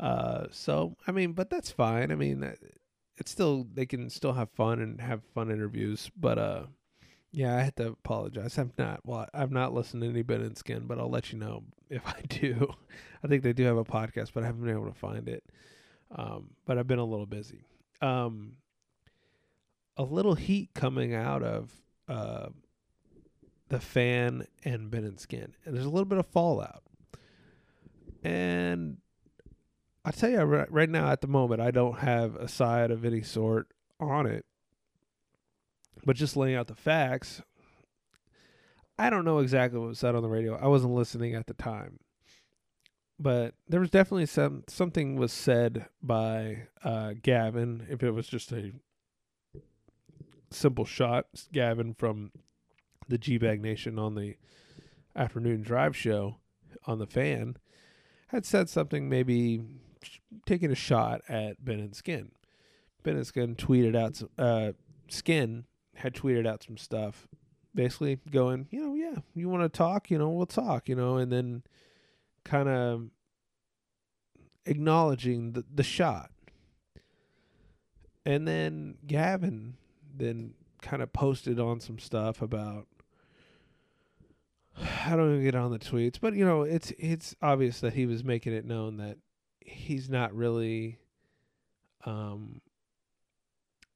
uh, 0.00 0.46
so 0.50 0.96
I 1.06 1.12
mean, 1.12 1.32
but 1.32 1.50
that's 1.50 1.70
fine. 1.70 2.10
I 2.10 2.14
mean, 2.14 2.54
it's 3.16 3.30
still 3.30 3.66
they 3.72 3.86
can 3.86 4.10
still 4.10 4.32
have 4.32 4.50
fun 4.50 4.80
and 4.80 5.00
have 5.00 5.22
fun 5.34 5.50
interviews. 5.50 6.10
But 6.16 6.38
uh, 6.38 6.62
yeah, 7.34 7.56
I 7.56 7.62
had 7.62 7.76
to 7.76 7.88
apologize. 7.88 8.58
I've 8.58 8.78
not 8.78 9.00
well, 9.04 9.26
I've 9.34 9.50
not 9.50 9.74
listened 9.74 10.02
to 10.02 10.08
any 10.08 10.22
Ben 10.22 10.40
and 10.40 10.56
Skin, 10.56 10.86
but 10.86 11.00
I'll 11.00 11.10
let 11.10 11.32
you 11.32 11.38
know 11.38 11.64
if 11.90 12.06
I 12.06 12.20
do. 12.28 12.72
I 13.22 13.26
think 13.26 13.42
they 13.42 13.52
do 13.52 13.64
have 13.64 13.76
a 13.76 13.84
podcast, 13.84 14.30
but 14.32 14.44
I 14.44 14.46
haven't 14.46 14.64
been 14.64 14.74
able 14.74 14.86
to 14.86 14.98
find 14.98 15.28
it. 15.28 15.42
Um, 16.14 16.50
but 16.64 16.78
I've 16.78 16.86
been 16.86 17.00
a 17.00 17.04
little 17.04 17.26
busy. 17.26 17.64
Um, 18.00 18.52
a 19.96 20.04
little 20.04 20.34
heat 20.34 20.70
coming 20.74 21.12
out 21.12 21.42
of 21.42 21.72
uh, 22.08 22.48
the 23.68 23.80
fan 23.80 24.46
and 24.64 24.90
Ben 24.90 25.04
and 25.04 25.18
Skin. 25.18 25.54
And 25.64 25.74
there's 25.74 25.86
a 25.86 25.90
little 25.90 26.04
bit 26.04 26.18
of 26.18 26.26
fallout. 26.26 26.84
And 28.22 28.98
I 30.04 30.12
tell 30.12 30.30
you 30.30 30.40
right 30.40 30.88
now 30.88 31.10
at 31.10 31.20
the 31.20 31.26
moment, 31.26 31.60
I 31.60 31.72
don't 31.72 31.98
have 31.98 32.36
a 32.36 32.46
side 32.46 32.92
of 32.92 33.04
any 33.04 33.22
sort 33.22 33.68
on 33.98 34.26
it. 34.26 34.44
But 36.04 36.16
just 36.16 36.36
laying 36.36 36.56
out 36.56 36.66
the 36.66 36.74
facts, 36.74 37.42
I 38.98 39.10
don't 39.10 39.24
know 39.24 39.38
exactly 39.38 39.78
what 39.78 39.88
was 39.88 39.98
said 39.98 40.14
on 40.14 40.22
the 40.22 40.28
radio. 40.28 40.56
I 40.56 40.68
wasn't 40.68 40.94
listening 40.94 41.34
at 41.34 41.46
the 41.46 41.54
time. 41.54 41.98
But 43.18 43.54
there 43.68 43.80
was 43.80 43.90
definitely 43.90 44.26
some 44.26 44.64
something 44.68 45.16
was 45.16 45.32
said 45.32 45.86
by 46.02 46.68
uh, 46.82 47.14
Gavin. 47.22 47.86
If 47.88 48.02
it 48.02 48.10
was 48.10 48.26
just 48.26 48.52
a 48.52 48.72
simple 50.50 50.84
shot, 50.84 51.26
Gavin 51.52 51.94
from 51.94 52.32
the 53.08 53.18
G 53.18 53.38
Bag 53.38 53.62
Nation 53.62 53.98
on 53.98 54.14
the 54.14 54.36
afternoon 55.16 55.62
drive 55.62 55.96
show 55.96 56.36
on 56.86 56.98
the 56.98 57.06
fan 57.06 57.56
had 58.28 58.44
said 58.44 58.68
something 58.68 59.08
maybe 59.08 59.62
taking 60.44 60.70
a 60.70 60.74
shot 60.74 61.22
at 61.28 61.64
Ben 61.64 61.78
and 61.78 61.94
Skin. 61.94 62.32
Ben 63.04 63.16
and 63.16 63.26
Skin 63.26 63.54
tweeted 63.54 63.96
out 63.96 64.20
uh, 64.38 64.72
Skin 65.08 65.64
had 65.94 66.14
tweeted 66.14 66.46
out 66.46 66.62
some 66.62 66.76
stuff 66.76 67.28
basically 67.74 68.18
going, 68.30 68.68
you 68.70 68.80
know, 68.80 68.94
yeah, 68.94 69.16
you 69.34 69.48
want 69.48 69.62
to 69.62 69.68
talk, 69.68 70.10
you 70.10 70.18
know, 70.18 70.30
we'll 70.30 70.46
talk, 70.46 70.88
you 70.88 70.94
know, 70.94 71.16
and 71.16 71.32
then 71.32 71.62
kind 72.44 72.68
of 72.68 73.08
acknowledging 74.66 75.52
the, 75.52 75.64
the 75.74 75.82
shot. 75.82 76.30
And 78.24 78.46
then 78.48 78.96
Gavin 79.06 79.76
then 80.16 80.54
kind 80.80 81.02
of 81.02 81.12
posted 81.12 81.58
on 81.58 81.80
some 81.80 81.98
stuff 81.98 82.40
about 82.40 82.86
I 85.06 85.14
don't 85.16 85.32
even 85.32 85.44
get 85.44 85.54
on 85.54 85.70
the 85.70 85.78
tweets, 85.78 86.18
but 86.20 86.34
you 86.34 86.44
know, 86.44 86.62
it's 86.62 86.92
it's 86.98 87.34
obvious 87.42 87.80
that 87.80 87.94
he 87.94 88.06
was 88.06 88.24
making 88.24 88.52
it 88.54 88.64
known 88.64 88.96
that 88.96 89.18
he's 89.60 90.08
not 90.08 90.34
really 90.34 90.98
um 92.04 92.60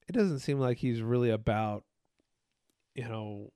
it 0.09 0.13
doesn't 0.13 0.39
seem 0.39 0.59
like 0.59 0.79
he's 0.79 1.03
really 1.03 1.31
about 1.31 1.85
you 2.99 3.09
know 3.09 3.53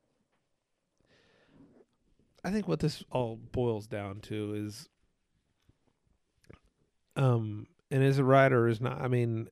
I 2.44 2.50
think 2.50 2.68
what 2.68 2.78
this 2.78 3.02
all 3.10 3.40
boils 3.50 3.88
down 3.88 4.20
to 4.22 4.54
is 4.54 4.88
um 7.16 7.66
and 7.90 8.04
as 8.04 8.18
a 8.18 8.24
writer 8.24 8.68
is 8.68 8.80
not 8.80 9.00
I 9.00 9.08
mean 9.08 9.48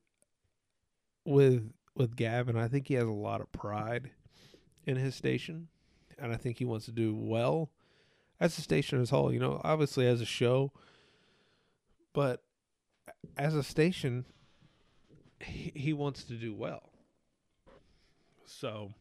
with 1.25 1.73
with 1.93 2.15
Gavin, 2.15 2.55
I 2.55 2.69
think 2.69 2.87
he 2.87 2.93
has 2.93 3.03
a 3.03 3.11
lot 3.11 3.41
of 3.41 3.51
pride 3.51 4.11
in 4.85 4.95
his 4.95 5.13
station 5.13 5.67
and 6.17 6.31
I 6.31 6.37
think 6.37 6.57
he 6.57 6.65
wants 6.65 6.85
to 6.85 6.93
do 6.93 7.13
well 7.13 7.69
as 8.39 8.57
a 8.57 8.61
station 8.61 9.01
as 9.01 9.11
a 9.11 9.15
whole, 9.15 9.33
you 9.33 9.39
know, 9.39 9.59
obviously 9.61 10.07
as 10.07 10.21
a 10.21 10.25
show, 10.25 10.71
but 12.13 12.43
as 13.37 13.55
a 13.55 13.63
station 13.63 14.25
he, 15.41 15.73
he 15.75 15.91
wants 15.91 16.23
to 16.23 16.35
do 16.35 16.53
well. 16.53 16.93
So 18.45 18.93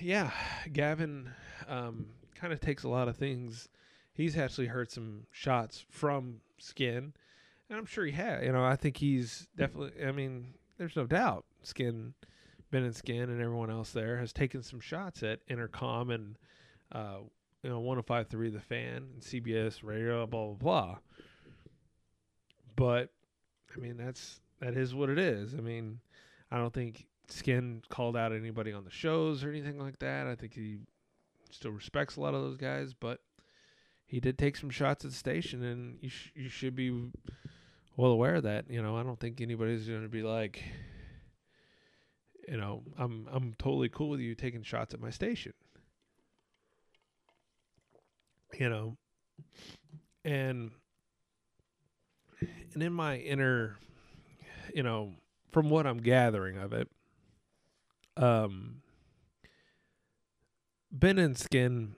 yeah, 0.00 0.30
Gavin 0.72 1.30
um, 1.68 2.06
kind 2.34 2.52
of 2.52 2.60
takes 2.60 2.84
a 2.84 2.88
lot 2.88 3.08
of 3.08 3.16
things. 3.16 3.68
He's 4.14 4.36
actually 4.36 4.66
heard 4.66 4.90
some 4.90 5.26
shots 5.30 5.84
from 5.90 6.40
Skin, 6.58 7.12
and 7.68 7.78
I'm 7.78 7.86
sure 7.86 8.04
he 8.04 8.12
had. 8.12 8.44
You 8.44 8.52
know, 8.52 8.64
I 8.64 8.76
think 8.76 8.96
he's 8.96 9.48
definitely. 9.56 10.04
I 10.04 10.12
mean, 10.12 10.54
there's 10.78 10.96
no 10.96 11.06
doubt 11.06 11.44
Skin, 11.62 12.14
Ben 12.70 12.82
and 12.82 12.96
Skin, 12.96 13.30
and 13.30 13.40
everyone 13.40 13.70
else 13.70 13.90
there 13.90 14.18
has 14.18 14.32
taken 14.32 14.62
some 14.62 14.80
shots 14.80 15.22
at 15.22 15.46
Entercom 15.48 16.14
and 16.14 16.36
uh, 16.92 17.18
you 17.62 17.70
know 17.70 17.80
105.3 17.80 18.52
The 18.52 18.60
Fan 18.60 19.08
and 19.14 19.22
CBS 19.22 19.82
Radio, 19.82 20.26
blah 20.26 20.46
blah 20.46 20.54
blah. 20.54 20.98
But 22.74 23.10
I 23.74 23.80
mean, 23.80 23.96
that's 23.96 24.40
that 24.60 24.76
is 24.76 24.94
what 24.94 25.10
it 25.10 25.18
is. 25.18 25.54
I 25.54 25.58
mean, 25.58 26.00
I 26.50 26.58
don't 26.58 26.72
think 26.72 27.06
Skin 27.28 27.82
called 27.88 28.16
out 28.16 28.32
anybody 28.32 28.72
on 28.72 28.84
the 28.84 28.90
shows 28.90 29.42
or 29.42 29.50
anything 29.50 29.78
like 29.78 29.98
that. 29.98 30.26
I 30.26 30.34
think 30.34 30.54
he 30.54 30.78
still 31.50 31.72
respects 31.72 32.16
a 32.16 32.20
lot 32.20 32.34
of 32.34 32.42
those 32.42 32.56
guys, 32.56 32.94
but 32.94 33.20
he 34.06 34.20
did 34.20 34.38
take 34.38 34.56
some 34.56 34.70
shots 34.70 35.04
at 35.04 35.10
the 35.10 35.16
station, 35.16 35.64
and 35.64 35.98
you 36.00 36.08
sh- 36.08 36.32
you 36.34 36.48
should 36.48 36.76
be 36.76 37.10
well 37.96 38.12
aware 38.12 38.36
of 38.36 38.44
that. 38.44 38.70
You 38.70 38.82
know, 38.82 38.96
I 38.96 39.02
don't 39.02 39.18
think 39.18 39.40
anybody's 39.40 39.88
going 39.88 40.02
to 40.02 40.08
be 40.08 40.22
like, 40.22 40.62
you 42.48 42.56
know, 42.56 42.82
I'm 42.96 43.26
I'm 43.30 43.54
totally 43.58 43.88
cool 43.88 44.10
with 44.10 44.20
you 44.20 44.34
taking 44.34 44.62
shots 44.62 44.94
at 44.94 45.00
my 45.00 45.10
station. 45.10 45.52
You 48.58 48.68
know, 48.70 48.96
and 50.24 50.70
and 52.74 52.82
in 52.82 52.92
my 52.92 53.16
inner, 53.16 53.76
you 54.72 54.82
know, 54.82 55.14
from 55.50 55.68
what 55.68 55.86
I'm 55.86 55.98
gathering 55.98 56.58
of 56.58 56.72
it, 56.72 56.88
um, 58.16 58.82
Ben 60.90 61.18
and 61.18 61.36
Skin, 61.36 61.96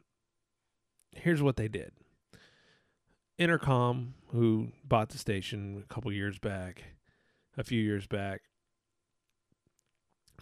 here's 1.12 1.42
what 1.42 1.56
they 1.56 1.68
did. 1.68 1.92
Entercom, 3.38 4.12
who 4.32 4.72
bought 4.84 5.10
the 5.10 5.18
station 5.18 5.84
a 5.84 5.94
couple 5.94 6.12
years 6.12 6.38
back, 6.38 6.82
a 7.56 7.62
few 7.62 7.80
years 7.80 8.06
back, 8.06 8.40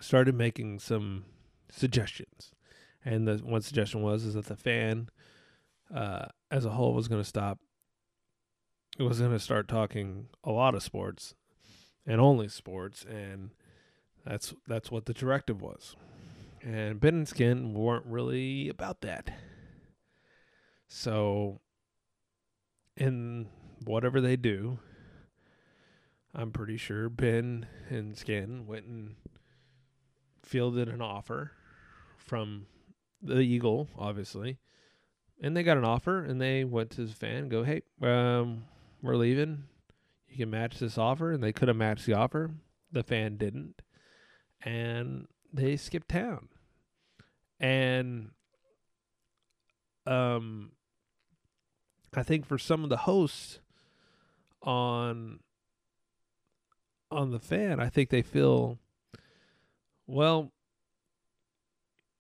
started 0.01 0.35
making 0.35 0.79
some 0.79 1.25
suggestions. 1.71 2.53
And 3.05 3.29
the 3.29 3.37
one 3.37 3.63
suggestion 3.63 4.03
was 4.03 4.25
is 4.25 4.35
that 4.35 4.47
the 4.47 4.57
fan 4.57 5.11
uh, 5.95 6.27
as 6.51 6.65
a 6.65 6.71
whole 6.71 6.95
was 6.95 7.09
going 7.09 7.21
to 7.21 7.29
stop. 7.29 7.59
It 8.99 9.03
was 9.03 9.21
going 9.21 9.33
to 9.33 9.39
start 9.39 9.69
talking 9.69 10.29
a 10.43 10.51
lot 10.51 10.75
of 10.75 10.83
sports 10.83 11.35
and 12.07 12.21
only 12.21 12.49
sports, 12.49 13.05
and 13.05 13.51
that's 14.27 14.55
that's 14.67 14.91
what 14.91 15.07
the 15.07 15.15
directive 15.15 15.63
was. 15.63 15.97
And 16.63 17.01
Ben 17.01 17.15
and 17.15 17.29
Skin 17.29 17.75
weren't 17.75 18.07
really 18.07 18.69
about 18.69 19.01
that. 19.03 19.31
So, 20.89 21.61
in 22.97 23.49
whatever 23.85 24.21
they 24.21 24.37
do, 24.37 24.79
I'm 26.35 26.51
pretty 26.51 26.77
sure 26.77 27.09
Ben 27.09 27.67
and 27.89 28.17
Skin 28.17 28.67
went 28.67 28.87
and 28.87 29.15
fielded 30.43 30.89
an 30.89 31.01
offer 31.01 31.53
from 32.19 32.67
the 33.23 33.41
Eagle, 33.41 33.89
obviously. 33.97 34.59
And 35.41 35.57
they 35.57 35.63
got 35.63 35.77
an 35.77 35.85
offer 35.85 36.25
and 36.25 36.41
they 36.41 36.65
went 36.65 36.91
to 36.93 37.05
the 37.05 37.15
fan 37.15 37.49
go, 37.49 37.63
hey, 37.63 37.83
um, 38.03 38.65
we're 39.03 39.17
leaving. 39.17 39.65
You 40.29 40.39
can 40.39 40.51
match 40.51 40.79
this 40.79 40.99
offer. 40.99 41.33
And 41.33 41.43
they 41.43 41.53
could 41.53 41.69
have 41.69 41.77
matched 41.77 42.07
the 42.07 42.15
offer. 42.15 42.51
The 42.91 43.03
fan 43.03 43.37
didn't. 43.37 43.83
And 44.63 45.29
they 45.53 45.77
skipped 45.77 46.09
town. 46.09 46.49
And 47.61 48.31
um 50.07 50.73
I 52.15 52.23
think 52.23 52.47
for 52.47 52.59
some 52.59 52.83
of 52.83 52.89
the 52.89 52.97
hosts 52.99 53.59
on 54.63 55.41
on 57.11 57.31
the 57.31 57.39
fan, 57.39 57.79
I 57.81 57.89
think 57.89 58.11
they 58.11 58.23
feel 58.23 58.79
well 60.07 60.53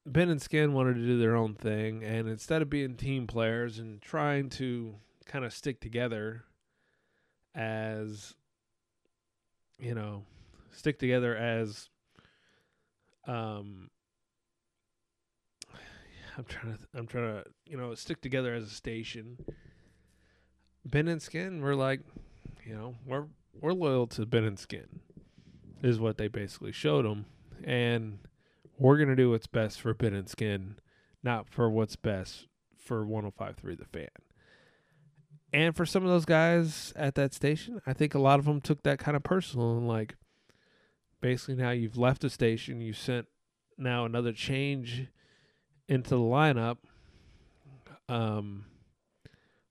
Ben 0.05 0.29
and 0.29 0.40
Skin 0.40 0.72
wanted 0.72 0.94
to 0.94 1.07
do 1.07 1.18
their 1.18 1.35
own 1.35 1.55
thing 1.55 2.05
and 2.05 2.29
instead 2.29 2.62
of 2.62 2.70
being 2.70 2.94
team 2.94 3.27
players 3.27 3.79
and 3.79 4.01
trying 4.01 4.49
to 4.51 4.94
kind 5.25 5.44
of 5.44 5.53
stick 5.53 5.81
together 5.81 6.44
as 7.55 8.35
you 9.79 9.94
know, 9.94 10.25
stick 10.72 10.99
together 10.99 11.37
as 11.37 11.88
um 13.27 13.91
I'm 16.37 16.45
trying 16.45 16.77
to 16.77 16.79
I'm 16.95 17.07
trying 17.07 17.35
to 17.35 17.45
you 17.66 17.77
know 17.77 17.95
stick 17.95 18.20
together 18.20 18.55
as 18.55 18.64
a 18.64 18.74
station. 18.74 19.39
Ben 20.85 21.09
and 21.09 21.20
Skin, 21.20 21.62
we're 21.62 21.74
like, 21.74 22.01
you 22.64 22.74
know, 22.74 22.95
we're 23.07 23.27
we're 23.61 23.72
loyal 23.72 24.07
to 24.09 24.27
Ben 24.27 24.45
and 24.45 24.59
Skin, 24.59 25.01
is 25.83 25.99
what 25.99 26.18
they 26.18 26.29
basically 26.29 26.72
showed 26.72 27.05
them, 27.05 27.27
and 27.64 28.18
we're 28.79 28.99
gonna 28.99 29.16
do 29.16 29.31
what's 29.31 29.47
best 29.47 29.81
for 29.81 29.95
Ben 29.95 30.14
and 30.14 30.29
Skin, 30.29 30.77
not 31.22 31.49
for 31.49 31.70
what's 31.70 31.97
best 31.97 32.47
for 32.77 33.05
105.3 33.05 33.79
The 33.79 33.85
Fan. 33.85 34.09
And 35.53 35.74
for 35.74 35.87
some 35.87 36.03
of 36.03 36.11
those 36.11 36.27
guys 36.27 36.93
at 36.97 37.14
that 37.14 37.33
station, 37.33 37.81
I 37.87 37.95
think 37.95 38.14
a 38.14 38.18
lot 38.18 38.39
of 38.39 38.45
them 38.45 38.61
took 38.61 38.83
that 38.83 38.99
kind 38.99 39.16
of 39.16 39.22
personal 39.22 39.77
and 39.77 39.89
like, 39.89 40.16
basically 41.21 41.57
now 41.57 41.71
you've 41.71 41.99
left 41.99 42.23
the 42.23 42.31
station, 42.31 42.81
you 42.81 42.93
sent 42.93 43.27
now 43.79 44.05
another 44.05 44.33
change 44.33 45.07
into 45.89 46.11
the 46.11 46.17
lineup, 46.17 46.79
um, 48.09 48.64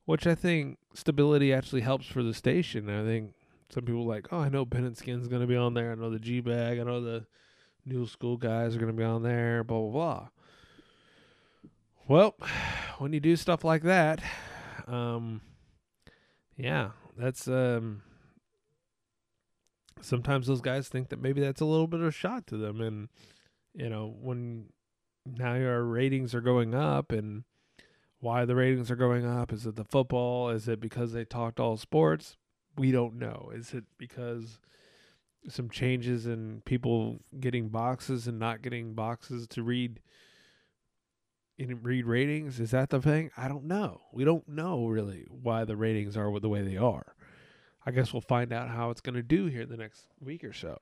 which 0.05 0.27
I 0.27 0.35
think 0.35 0.77
stability 0.93 1.53
actually 1.53 1.81
helps 1.81 2.05
for 2.05 2.23
the 2.23 2.33
station. 2.33 2.89
I 2.89 3.03
think 3.03 3.33
some 3.69 3.83
people 3.83 4.05
like, 4.05 4.31
oh, 4.31 4.39
I 4.39 4.49
know 4.49 4.65
Ben 4.65 4.85
and 4.85 4.97
Skin's 4.97 5.27
going 5.27 5.41
to 5.41 5.47
be 5.47 5.55
on 5.55 5.73
there. 5.73 5.91
I 5.91 5.95
know 5.95 6.09
the 6.09 6.19
G 6.19 6.39
Bag. 6.39 6.79
I 6.79 6.83
know 6.83 7.01
the 7.01 7.25
new 7.85 8.05
school 8.05 8.37
guys 8.37 8.75
are 8.75 8.79
going 8.79 8.91
to 8.91 8.97
be 8.97 9.03
on 9.03 9.23
there. 9.23 9.63
Blah 9.63 9.79
blah 9.79 9.91
blah. 9.91 10.27
Well, 12.07 12.35
when 12.99 13.13
you 13.13 13.19
do 13.19 13.35
stuff 13.35 13.63
like 13.63 13.83
that, 13.83 14.21
um, 14.87 15.41
yeah, 16.57 16.91
that's 17.17 17.47
um. 17.47 18.03
Sometimes 20.05 20.47
those 20.47 20.61
guys 20.61 20.87
think 20.87 21.09
that 21.09 21.21
maybe 21.21 21.41
that's 21.41 21.61
a 21.61 21.65
little 21.65 21.87
bit 21.87 21.99
of 21.99 22.07
a 22.07 22.11
shot 22.11 22.47
to 22.47 22.57
them, 22.57 22.81
and 22.81 23.09
you 23.73 23.89
know 23.89 24.15
when 24.21 24.65
now 25.25 25.55
your 25.55 25.83
ratings 25.83 26.35
are 26.35 26.41
going 26.41 26.75
up, 26.75 27.11
and 27.11 27.43
why 28.19 28.45
the 28.45 28.55
ratings 28.55 28.89
are 28.89 28.95
going 28.95 29.25
up 29.25 29.51
is 29.51 29.65
it 29.65 29.75
the 29.75 29.83
football? 29.83 30.49
Is 30.49 30.67
it 30.67 30.79
because 30.79 31.13
they 31.13 31.25
talked 31.25 31.59
all 31.59 31.77
sports? 31.77 32.37
We 32.77 32.91
don't 32.91 33.15
know. 33.15 33.51
Is 33.53 33.73
it 33.73 33.85
because 33.97 34.59
some 35.47 35.69
changes 35.69 36.25
in 36.25 36.61
people 36.65 37.19
getting 37.39 37.69
boxes 37.69 38.27
and 38.27 38.39
not 38.39 38.61
getting 38.61 38.93
boxes 38.93 39.47
to 39.47 39.63
read 39.63 39.99
in 41.57 41.81
read 41.83 42.05
ratings 42.05 42.59
is 42.59 42.71
that 42.71 42.89
the 42.89 43.01
thing 43.01 43.31
i 43.37 43.47
don't 43.47 43.63
know 43.63 44.01
we 44.11 44.25
don't 44.25 44.47
know 44.47 44.87
really 44.87 45.25
why 45.29 45.63
the 45.63 45.75
ratings 45.75 46.17
are 46.17 46.37
the 46.39 46.49
way 46.49 46.61
they 46.61 46.75
are 46.75 47.15
i 47.85 47.91
guess 47.91 48.13
we'll 48.13 48.21
find 48.21 48.51
out 48.51 48.69
how 48.69 48.89
it's 48.89 49.01
going 49.01 49.15
to 49.15 49.23
do 49.23 49.45
here 49.45 49.61
in 49.61 49.69
the 49.69 49.77
next 49.77 50.07
week 50.19 50.43
or 50.43 50.53
so 50.53 50.77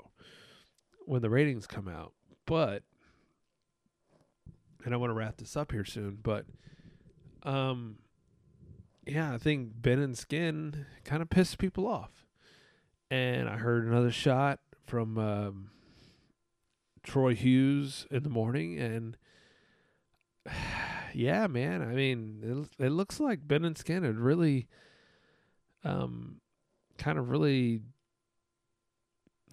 when 1.05 1.21
the 1.21 1.29
ratings 1.29 1.67
come 1.67 1.87
out 1.87 2.13
but 2.45 2.83
and 4.85 4.93
i 4.93 4.97
want 4.97 5.09
to 5.09 5.15
wrap 5.15 5.37
this 5.37 5.55
up 5.55 5.71
here 5.71 5.85
soon 5.85 6.17
but 6.21 6.45
um 7.43 7.97
yeah 9.05 9.33
i 9.33 9.37
think 9.37 9.69
ben 9.75 9.99
and 9.99 10.17
skin 10.17 10.85
kind 11.03 11.21
of 11.21 11.29
pissed 11.29 11.57
people 11.57 11.87
off 11.87 12.25
and 13.11 13.49
i 13.49 13.57
heard 13.57 13.85
another 13.85 14.11
shot 14.11 14.59
from 14.85 15.17
um, 15.17 15.69
troy 17.03 17.33
hughes 17.33 18.05
in 18.11 18.23
the 18.23 18.29
morning 18.29 18.79
and 18.79 19.17
yeah, 21.13 21.47
man. 21.47 21.81
I 21.81 21.93
mean, 21.93 22.69
it, 22.79 22.85
it 22.85 22.89
looks 22.89 23.19
like 23.19 23.47
Ben 23.47 23.65
and 23.65 23.77
Skin 23.77 24.03
had 24.03 24.17
really, 24.17 24.67
um, 25.83 26.41
kind 26.97 27.17
of 27.17 27.29
really 27.29 27.81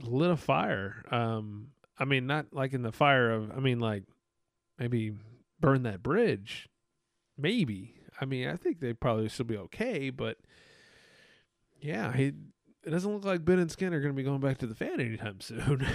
lit 0.00 0.30
a 0.30 0.36
fire. 0.36 1.04
Um, 1.10 1.68
I 1.98 2.04
mean, 2.04 2.26
not 2.26 2.46
like 2.52 2.72
in 2.72 2.82
the 2.82 2.92
fire 2.92 3.30
of, 3.30 3.50
I 3.50 3.60
mean, 3.60 3.80
like 3.80 4.04
maybe 4.78 5.12
burn 5.60 5.82
that 5.84 6.02
bridge. 6.02 6.68
Maybe. 7.36 7.96
I 8.20 8.24
mean, 8.24 8.48
I 8.48 8.56
think 8.56 8.80
they 8.80 8.92
probably 8.92 9.28
still 9.28 9.46
be 9.46 9.56
okay, 9.56 10.10
but 10.10 10.38
yeah, 11.80 12.12
he. 12.12 12.32
It 12.82 12.90
doesn't 12.90 13.12
look 13.12 13.26
like 13.26 13.44
Ben 13.44 13.58
and 13.58 13.70
Skin 13.70 13.92
are 13.92 14.00
going 14.00 14.14
to 14.14 14.16
be 14.16 14.22
going 14.22 14.40
back 14.40 14.56
to 14.58 14.66
the 14.66 14.74
fan 14.74 15.00
anytime 15.00 15.40
soon. 15.40 15.86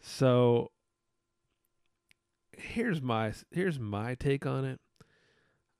so 0.00 0.70
here's 2.56 3.02
my 3.02 3.32
here's 3.50 3.78
my 3.78 4.14
take 4.14 4.46
on 4.46 4.64
it. 4.64 4.80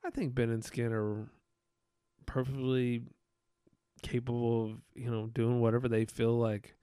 I 0.04 0.10
think 0.10 0.34
Ben 0.34 0.50
and 0.50 0.64
Skin 0.64 0.92
are 0.92 1.30
perfectly 2.26 3.02
capable 4.02 4.64
of 4.64 4.78
you 4.94 5.10
know 5.10 5.26
doing 5.26 5.60
whatever 5.60 5.88
they 5.88 6.04
feel 6.04 6.38
like. 6.38 6.76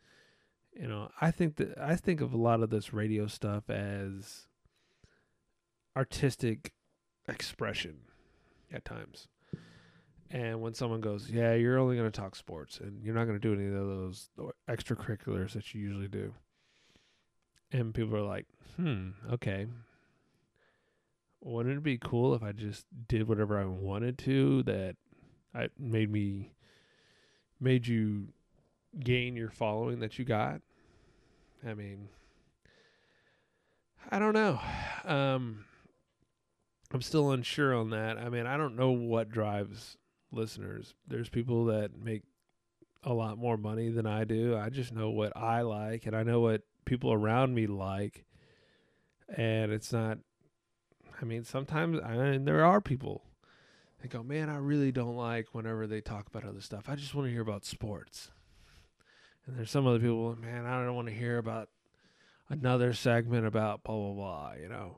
You 0.74 0.88
know, 0.88 1.10
I 1.20 1.32
think 1.32 1.56
that 1.56 1.78
I 1.78 1.96
think 1.96 2.22
of 2.22 2.34
a 2.34 2.38
lot 2.38 2.62
of 2.62 2.70
this 2.70 2.94
radio 2.94 3.28
stuff 3.28 3.70
as 3.70 4.48
artistic 5.96 6.74
expression 7.28 7.98
at 8.72 8.86
times. 8.86 9.28
And 10.30 10.62
when 10.62 10.74
someone 10.74 11.02
goes, 11.02 11.30
"Yeah, 11.30 11.54
you're 11.54 11.80
only 11.80 11.96
going 11.96 12.12
to 12.12 12.20
talk 12.20 12.36
sports, 12.36 12.80
and 12.80 13.04
you're 13.04 13.16
not 13.16 13.26
going 13.26 13.40
to 13.40 13.48
do 13.48 13.54
any 13.54 13.68
of 13.68 13.74
those 13.74 14.30
extracurriculars 14.70 15.54
that 15.54 15.74
you 15.74 15.82
usually 15.82 16.10
do," 16.10 16.34
and 17.72 17.94
people 17.94 18.16
are 18.16 18.22
like, 18.22 18.46
"Hmm, 18.76 19.12
okay, 19.32 19.68
wouldn't 21.42 21.78
it 21.78 21.84
be 21.84 21.98
cool 21.98 22.34
if 22.34 22.44
I 22.44 22.52
just 22.52 22.86
did 23.08 23.28
whatever 23.28 23.60
I 23.60 23.66
wanted 23.66 24.18
to 24.20 24.64
that 24.64 24.96
I 25.54 25.70
made 25.78 26.12
me 26.12 26.52
made 27.60 27.88
you 27.88 28.30
gain 29.00 29.36
your 29.36 29.50
following 29.50 30.00
that 30.00 30.18
you 30.18 30.26
got? 30.26 30.62
I 31.68 31.74
mean, 31.74 32.10
I 34.10 34.20
don't 34.20 34.34
know. 34.34 34.60
Um, 35.06 35.66
I'm 36.92 37.02
still 37.02 37.32
unsure 37.32 37.74
on 37.76 37.90
that. 37.90 38.18
I 38.18 38.30
mean, 38.30 38.46
I 38.46 38.58
don't 38.58 38.76
know 38.76 38.92
what 38.92 39.30
drives 39.30 39.98
listeners. 40.32 40.96
There's 41.08 41.30
people 41.30 41.66
that 41.66 41.98
make 41.98 42.24
a 43.04 43.14
lot 43.14 43.38
more 43.38 43.58
money 43.58 43.90
than 43.90 44.06
I 44.06 44.24
do. 44.24 44.56
I 44.56 44.70
just 44.70 44.94
know 44.94 45.10
what 45.10 45.36
I 45.36 45.62
like 45.62 46.06
and 46.06 46.16
I 46.16 46.24
know 46.24 46.42
what 46.42 46.62
people 46.86 47.12
around 47.12 47.56
me 47.56 47.68
like. 47.68 48.26
And 49.36 49.72
it's 49.72 49.92
not 49.92 50.20
I 51.22 51.26
mean, 51.26 51.44
sometimes 51.44 52.00
I 52.04 52.16
mean, 52.16 52.46
there 52.46 52.64
are 52.64 52.82
people 52.82 53.24
that 54.12 54.18
go, 54.18 54.24
man, 54.24 54.50
I 54.50 54.58
really 54.58 54.92
don't 54.92 55.16
like 55.16 55.54
whenever 55.54 55.88
they 55.88 56.02
talk 56.02 56.28
about 56.28 56.46
other 56.46 56.62
stuff. 56.62 56.86
I 56.88 56.96
just 56.96 57.14
want 57.14 57.28
to 57.28 57.32
hear 57.32 57.42
about 57.42 57.66
sports. 57.66 58.32
And 59.46 59.58
there's 59.58 59.72
some 59.72 59.88
other 59.88 60.00
people, 60.00 60.36
man, 60.36 60.66
I 60.66 60.84
don't 60.84 60.96
want 60.96 61.08
to 61.08 61.14
hear 61.14 61.38
about 61.38 61.70
another 62.50 62.94
segment 62.94 63.46
about 63.46 63.84
blah 63.84 63.96
blah 63.96 64.14
blah. 64.14 64.52
You 64.62 64.70
know, 64.70 64.98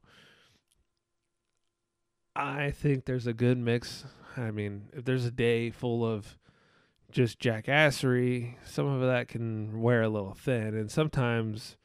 I 2.36 2.72
think 2.72 3.06
there's 3.06 3.28
a 3.28 3.34
good 3.34 3.58
mix. 3.58 4.06
I 4.38 4.52
mean, 4.52 4.90
if 4.94 5.06
there's 5.06 5.26
a 5.26 5.32
day 5.32 5.70
full 5.70 6.06
of 6.06 6.38
just 7.12 7.40
jackassery, 7.40 8.56
some 8.66 8.86
of 8.86 9.02
that 9.02 9.28
can 9.28 9.82
wear 9.82 10.04
a 10.04 10.10
little 10.10 10.34
thin, 10.34 10.76
and 10.76 10.92
sometimes 10.92 11.78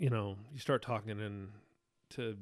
you 0.00 0.08
know, 0.08 0.36
you 0.52 0.58
start 0.58 0.82
talking 0.82 1.20
and 1.20 1.48
to, 2.08 2.36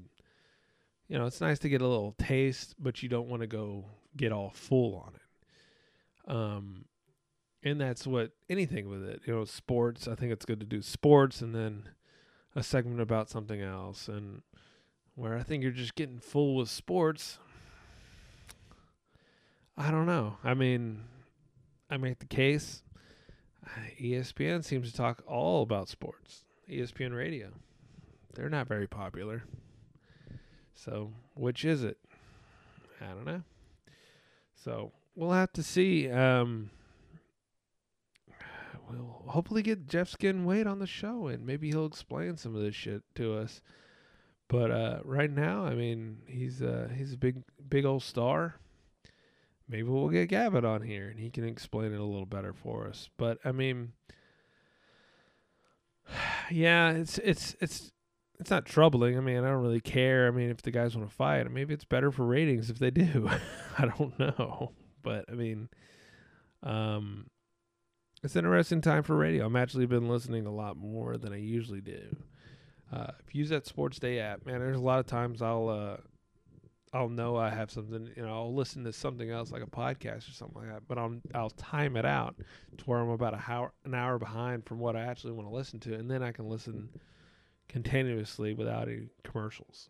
you 1.08 1.18
know, 1.18 1.26
it's 1.26 1.40
nice 1.40 1.58
to 1.60 1.68
get 1.68 1.80
a 1.80 1.86
little 1.86 2.14
taste, 2.18 2.74
but 2.78 3.02
you 3.02 3.08
don't 3.08 3.28
want 3.28 3.40
to 3.40 3.46
go 3.46 3.86
get 4.16 4.32
all 4.32 4.50
full 4.50 4.96
on 4.96 5.14
it. 5.14 6.30
Um, 6.30 6.84
and 7.62 7.80
that's 7.80 8.06
what 8.06 8.32
anything 8.48 8.88
with 8.88 9.04
it, 9.04 9.22
you 9.24 9.34
know, 9.34 9.44
sports. 9.44 10.06
I 10.06 10.14
think 10.14 10.32
it's 10.32 10.44
good 10.44 10.60
to 10.60 10.66
do 10.66 10.82
sports 10.82 11.40
and 11.40 11.54
then 11.54 11.88
a 12.54 12.62
segment 12.62 13.00
about 13.00 13.30
something 13.30 13.60
else. 13.60 14.08
And 14.08 14.42
where 15.14 15.36
I 15.36 15.42
think 15.42 15.62
you're 15.62 15.72
just 15.72 15.94
getting 15.94 16.18
full 16.18 16.54
with 16.54 16.68
sports, 16.68 17.38
I 19.76 19.90
don't 19.90 20.06
know. 20.06 20.36
I 20.44 20.54
mean, 20.54 21.04
I 21.90 21.96
make 21.96 22.18
the 22.18 22.26
case. 22.26 22.82
ESPN 24.00 24.64
seems 24.64 24.90
to 24.90 24.96
talk 24.96 25.22
all 25.26 25.62
about 25.62 25.88
sports. 25.88 26.44
ESPN 26.70 27.16
Radio. 27.16 27.48
They're 28.34 28.48
not 28.48 28.68
very 28.68 28.86
popular. 28.86 29.44
So, 30.84 31.10
which 31.34 31.64
is 31.64 31.82
it? 31.82 31.98
I 33.00 33.08
don't 33.08 33.24
know. 33.24 33.42
So, 34.54 34.92
we'll 35.16 35.32
have 35.32 35.52
to 35.54 35.62
see. 35.64 36.08
Um, 36.08 36.70
we'll 38.88 39.24
hopefully 39.26 39.62
get 39.62 39.88
Jeff 39.88 40.08
Skin 40.08 40.44
Wade 40.44 40.68
on 40.68 40.78
the 40.78 40.86
show 40.86 41.26
and 41.26 41.44
maybe 41.44 41.68
he'll 41.68 41.86
explain 41.86 42.36
some 42.36 42.54
of 42.54 42.62
this 42.62 42.76
shit 42.76 43.02
to 43.16 43.34
us. 43.34 43.60
But 44.46 44.70
uh, 44.70 45.00
right 45.04 45.30
now, 45.30 45.64
I 45.64 45.74
mean, 45.74 46.18
he's 46.26 46.62
uh, 46.62 46.88
he's 46.96 47.12
a 47.12 47.18
big 47.18 47.42
big 47.68 47.84
old 47.84 48.04
star. 48.04 48.54
Maybe 49.68 49.82
we'll 49.82 50.08
get 50.08 50.28
Gavin 50.28 50.64
on 50.64 50.82
here 50.82 51.08
and 51.08 51.18
he 51.18 51.28
can 51.28 51.44
explain 51.44 51.92
it 51.92 52.00
a 52.00 52.04
little 52.04 52.24
better 52.24 52.52
for 52.52 52.86
us. 52.86 53.10
But 53.18 53.38
I 53.44 53.50
mean, 53.50 53.94
yeah, 56.50 56.92
it's 56.92 57.18
it's 57.18 57.56
it's 57.60 57.92
it's 58.40 58.50
not 58.50 58.64
troubling. 58.64 59.16
I 59.16 59.20
mean, 59.20 59.38
I 59.38 59.48
don't 59.48 59.62
really 59.62 59.80
care. 59.80 60.28
I 60.28 60.30
mean, 60.30 60.50
if 60.50 60.62
the 60.62 60.70
guys 60.70 60.96
want 60.96 61.08
to 61.08 61.14
fight, 61.14 61.50
maybe 61.50 61.74
it's 61.74 61.84
better 61.84 62.10
for 62.10 62.24
ratings 62.24 62.70
if 62.70 62.78
they 62.78 62.90
do. 62.90 63.28
I 63.78 63.86
don't 63.86 64.18
know, 64.18 64.72
but 65.02 65.24
I 65.30 65.34
mean, 65.34 65.68
um, 66.62 67.26
it's 68.22 68.36
an 68.36 68.44
interesting 68.44 68.80
time 68.80 69.02
for 69.02 69.16
radio. 69.16 69.46
I'm 69.46 69.56
actually 69.56 69.86
been 69.86 70.08
listening 70.08 70.46
a 70.46 70.54
lot 70.54 70.76
more 70.76 71.16
than 71.16 71.32
I 71.32 71.38
usually 71.38 71.80
do. 71.80 72.16
Uh, 72.92 73.12
if 73.26 73.34
you 73.34 73.40
use 73.40 73.50
that 73.50 73.66
Sports 73.66 73.98
Day 73.98 74.18
app, 74.18 74.46
man, 74.46 74.60
there's 74.60 74.76
a 74.76 74.80
lot 74.80 74.98
of 74.98 75.06
times 75.06 75.42
I'll 75.42 75.68
uh, 75.68 75.96
I'll 76.92 77.08
know 77.08 77.36
I 77.36 77.50
have 77.50 77.70
something, 77.70 78.08
you 78.16 78.22
know, 78.22 78.32
I'll 78.32 78.54
listen 78.54 78.84
to 78.84 78.92
something 78.92 79.30
else 79.30 79.50
like 79.50 79.62
a 79.62 79.66
podcast 79.66 80.28
or 80.28 80.32
something 80.32 80.62
like 80.62 80.72
that, 80.72 80.88
but 80.88 80.96
I'll 80.96 81.16
I'll 81.34 81.50
time 81.50 81.96
it 81.96 82.06
out 82.06 82.36
to 82.78 82.84
where 82.84 83.00
I'm 83.00 83.10
about 83.10 83.34
a 83.34 83.42
hour 83.46 83.72
an 83.84 83.94
hour 83.94 84.18
behind 84.18 84.64
from 84.64 84.78
what 84.78 84.96
I 84.96 85.02
actually 85.02 85.32
want 85.32 85.48
to 85.48 85.54
listen 85.54 85.80
to, 85.80 85.94
and 85.94 86.10
then 86.10 86.22
I 86.22 86.32
can 86.32 86.48
listen 86.48 86.88
continuously 87.68 88.54
without 88.54 88.88
any 88.88 89.08
commercials. 89.24 89.88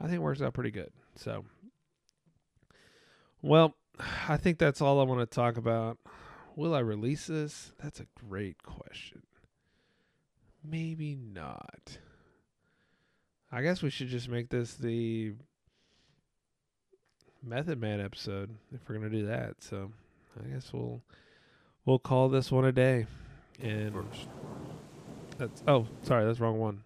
I 0.00 0.04
think 0.04 0.16
it 0.16 0.22
works 0.22 0.42
out 0.42 0.54
pretty 0.54 0.70
good. 0.70 0.90
So, 1.16 1.44
well, 3.42 3.74
I 4.28 4.36
think 4.36 4.58
that's 4.58 4.80
all 4.80 5.00
I 5.00 5.04
want 5.04 5.20
to 5.20 5.34
talk 5.34 5.56
about. 5.56 5.98
Will 6.54 6.74
I 6.74 6.80
release 6.80 7.26
this? 7.26 7.72
That's 7.82 8.00
a 8.00 8.06
great 8.26 8.62
question. 8.62 9.22
Maybe 10.64 11.14
not. 11.14 11.98
I 13.52 13.62
guess 13.62 13.82
we 13.82 13.90
should 13.90 14.08
just 14.08 14.28
make 14.28 14.48
this 14.48 14.74
the 14.74 15.34
Method 17.42 17.80
Man 17.80 18.00
episode 18.00 18.50
if 18.74 18.80
we're 18.88 18.96
gonna 18.96 19.10
do 19.10 19.26
that. 19.26 19.62
So 19.62 19.92
I 20.38 20.48
guess 20.48 20.72
we'll 20.72 21.02
we'll 21.84 21.98
call 21.98 22.28
this 22.28 22.50
one 22.50 22.64
a 22.64 22.72
day. 22.72 23.06
And 23.62 23.94
First. 23.94 24.28
That's 25.38 25.62
oh 25.68 25.86
sorry 26.02 26.24
that's 26.24 26.40
wrong 26.40 26.58
one. 26.58 26.82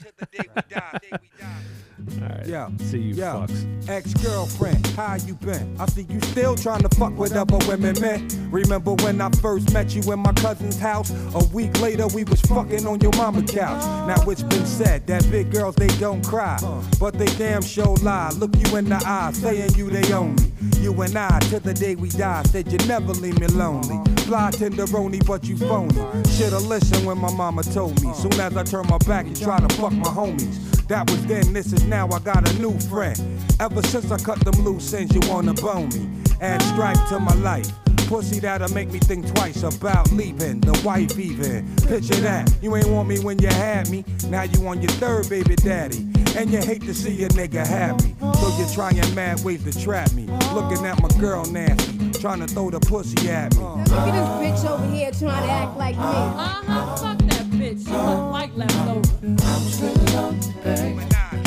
till 0.00 0.10
the 0.16 0.26
day 0.26 0.44
we 0.54 0.62
die, 0.68 0.98
day 1.02 1.10
we 1.12 1.28
die. 1.38 2.22
All 2.22 2.28
right. 2.28 2.46
Yeah. 2.46 2.68
See 2.78 2.98
you 2.98 3.14
Yeah. 3.14 3.34
fucks. 3.46 3.88
Ex-girlfriend, 3.88 4.84
how 4.88 5.14
you 5.14 5.34
been? 5.34 5.76
I 5.78 5.86
see 5.86 6.04
you 6.08 6.20
still 6.22 6.56
trying 6.56 6.82
to 6.82 6.88
fuck 6.96 7.16
with 7.16 7.32
other 7.36 7.58
women, 7.68 8.00
man. 8.00 8.28
Remember 8.50 8.94
when 8.94 9.20
I 9.20 9.30
first 9.40 9.72
met 9.72 9.94
you 9.94 10.12
in 10.12 10.18
my 10.18 10.32
cousin's 10.32 10.78
house? 10.80 11.10
A 11.34 11.44
week 11.52 11.80
later, 11.80 12.08
we 12.08 12.24
was 12.24 12.40
fucking 12.42 12.86
on 12.86 13.00
your 13.00 13.12
mama 13.16 13.42
couch. 13.42 13.84
Now 14.08 14.28
it's 14.28 14.42
been 14.42 14.66
said 14.66 15.06
that 15.06 15.28
big 15.30 15.52
girls 15.52 15.76
they 15.76 15.86
don't 15.98 16.24
cry, 16.26 16.58
but 16.98 17.16
they 17.18 17.26
damn 17.36 17.62
sure 17.62 17.96
lie. 17.98 18.30
Look 18.36 18.56
you 18.56 18.76
in 18.76 18.88
the 18.88 18.96
eye, 19.04 19.30
saying 19.32 19.74
you 19.76 19.88
they 19.90 20.12
own 20.12 20.34
me. 20.36 20.51
You 20.80 21.00
and 21.02 21.16
I, 21.16 21.38
till 21.40 21.60
the 21.60 21.74
day 21.74 21.94
we 21.94 22.08
die, 22.08 22.42
said 22.44 22.70
you 22.70 22.78
never 22.86 23.12
leave 23.12 23.38
me 23.40 23.46
lonely. 23.48 23.98
Fly 24.22 24.50
tenderoni, 24.52 25.24
but 25.26 25.44
you 25.44 25.56
phony. 25.56 25.94
Shoulda 26.30 26.58
listened 26.58 27.06
when 27.06 27.18
my 27.18 27.32
mama 27.32 27.62
told 27.62 28.02
me. 28.02 28.12
Soon 28.14 28.32
as 28.34 28.56
I 28.56 28.62
turn 28.62 28.86
my 28.88 28.98
back, 28.98 29.26
you 29.26 29.34
try 29.34 29.58
to 29.58 29.74
fuck 29.76 29.92
my 29.92 30.08
homies. 30.08 30.86
That 30.88 31.10
was 31.10 31.24
then, 31.26 31.52
this 31.52 31.72
is 31.72 31.84
now. 31.84 32.08
I 32.08 32.18
got 32.20 32.48
a 32.48 32.58
new 32.58 32.78
friend. 32.80 33.18
Ever 33.60 33.82
since 33.82 34.10
I 34.10 34.18
cut 34.18 34.44
them 34.44 34.64
loose 34.64 34.92
ends, 34.92 35.14
you 35.14 35.20
wanna 35.30 35.54
bone 35.54 35.88
me. 35.90 36.08
Add 36.40 36.62
stripe 36.62 36.98
to 37.08 37.18
my 37.18 37.34
life. 37.34 37.70
Pussy 38.08 38.40
that'll 38.40 38.72
make 38.74 38.92
me 38.92 38.98
think 38.98 39.26
twice 39.34 39.62
about 39.62 40.10
leaving. 40.12 40.60
The 40.60 40.78
wife 40.84 41.18
even. 41.18 41.74
Picture 41.88 42.20
that. 42.20 42.52
You 42.60 42.76
ain't 42.76 42.88
want 42.88 43.08
me 43.08 43.18
when 43.20 43.38
you 43.38 43.48
had 43.48 43.88
me. 43.88 44.04
Now 44.28 44.42
you 44.42 44.66
on 44.68 44.82
your 44.82 44.90
third 44.92 45.28
baby 45.30 45.56
daddy. 45.56 46.11
And 46.36 46.50
you 46.50 46.60
hate 46.60 46.82
to 46.82 46.94
see 46.94 47.24
a 47.24 47.28
nigga 47.28 47.66
happy. 47.66 48.14
So 48.20 48.48
you're 48.58 48.68
trying 48.68 49.14
mad 49.14 49.44
ways 49.44 49.62
to 49.64 49.72
trap 49.78 50.12
me. 50.12 50.26
Looking 50.54 50.84
at 50.86 51.00
my 51.02 51.08
girl 51.20 51.44
nasty. 51.44 52.10
Trying 52.20 52.40
to 52.40 52.46
throw 52.46 52.70
the 52.70 52.80
pussy 52.80 53.28
at 53.28 53.54
me. 53.56 53.62
Look 53.62 53.88
at 53.88 54.12
this 54.12 54.62
bitch 54.62 54.70
over 54.70 54.86
here 54.94 55.10
trying 55.10 55.46
to 55.46 55.52
act 55.52 55.76
like 55.76 55.96
me. 55.96 56.02
Uh-huh, 56.02 56.96
fuck 56.96 57.18
that 57.18 57.46
bitch. 57.50 57.84
She 57.84 57.92
look 57.92 58.32
like 58.32 58.56
leftover. 58.56 59.02
You 59.22 59.28
and 59.28 59.40
I, 59.42 59.60
till 59.70 60.62
the 60.62 60.62
day 60.64 60.92
we 60.94 61.04
die. 61.04 61.42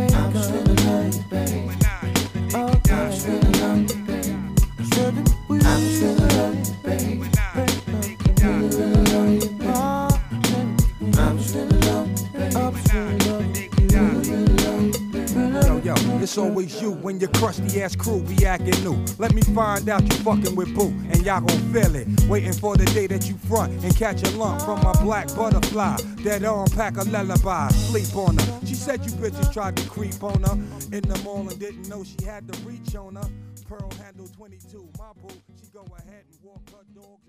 You 0.00 0.09
it's 16.30 16.38
always 16.38 16.80
you 16.80 16.92
when 16.92 17.18
your 17.18 17.28
crusty 17.30 17.82
ass 17.82 17.96
crew 17.96 18.22
be 18.22 18.46
acting 18.46 18.84
new. 18.84 19.04
Let 19.18 19.34
me 19.34 19.42
find 19.42 19.88
out 19.88 20.02
you 20.02 20.16
fucking 20.22 20.54
with 20.54 20.72
Boo, 20.76 20.90
and 21.10 21.26
y'all 21.26 21.40
gon' 21.40 21.72
feel 21.72 21.96
it. 21.96 22.06
Waiting 22.28 22.52
for 22.52 22.76
the 22.76 22.84
day 22.84 23.08
that 23.08 23.28
you 23.28 23.34
front 23.34 23.72
and 23.82 23.96
catch 23.96 24.22
a 24.22 24.30
lump 24.36 24.62
from 24.62 24.80
my 24.84 24.92
black 25.02 25.26
butterfly. 25.34 25.96
That 26.22 26.44
arm 26.44 26.68
pack 26.70 26.98
a 26.98 27.02
lullaby, 27.02 27.66
sleep 27.70 28.14
on 28.14 28.38
her. 28.38 28.60
She 28.64 28.76
said 28.76 29.04
you 29.04 29.10
bitches 29.10 29.52
tried 29.52 29.76
to 29.78 29.88
creep 29.88 30.22
on 30.22 30.44
her 30.44 30.54
in 30.96 31.02
the 31.02 31.20
mall 31.24 31.48
and 31.48 31.58
didn't 31.58 31.88
know 31.88 32.04
she 32.04 32.24
had 32.24 32.46
to 32.46 32.56
reach 32.60 32.94
on 32.94 33.16
her. 33.16 33.28
Pearl 33.68 33.90
handle 34.00 34.28
22, 34.28 34.88
my 35.00 35.10
boo. 35.20 35.34
She 35.60 35.66
go 35.74 35.84
ahead 35.98 36.22
and 36.30 36.38
walk 36.44 36.62
her 36.70 36.84
dogs 36.94 37.19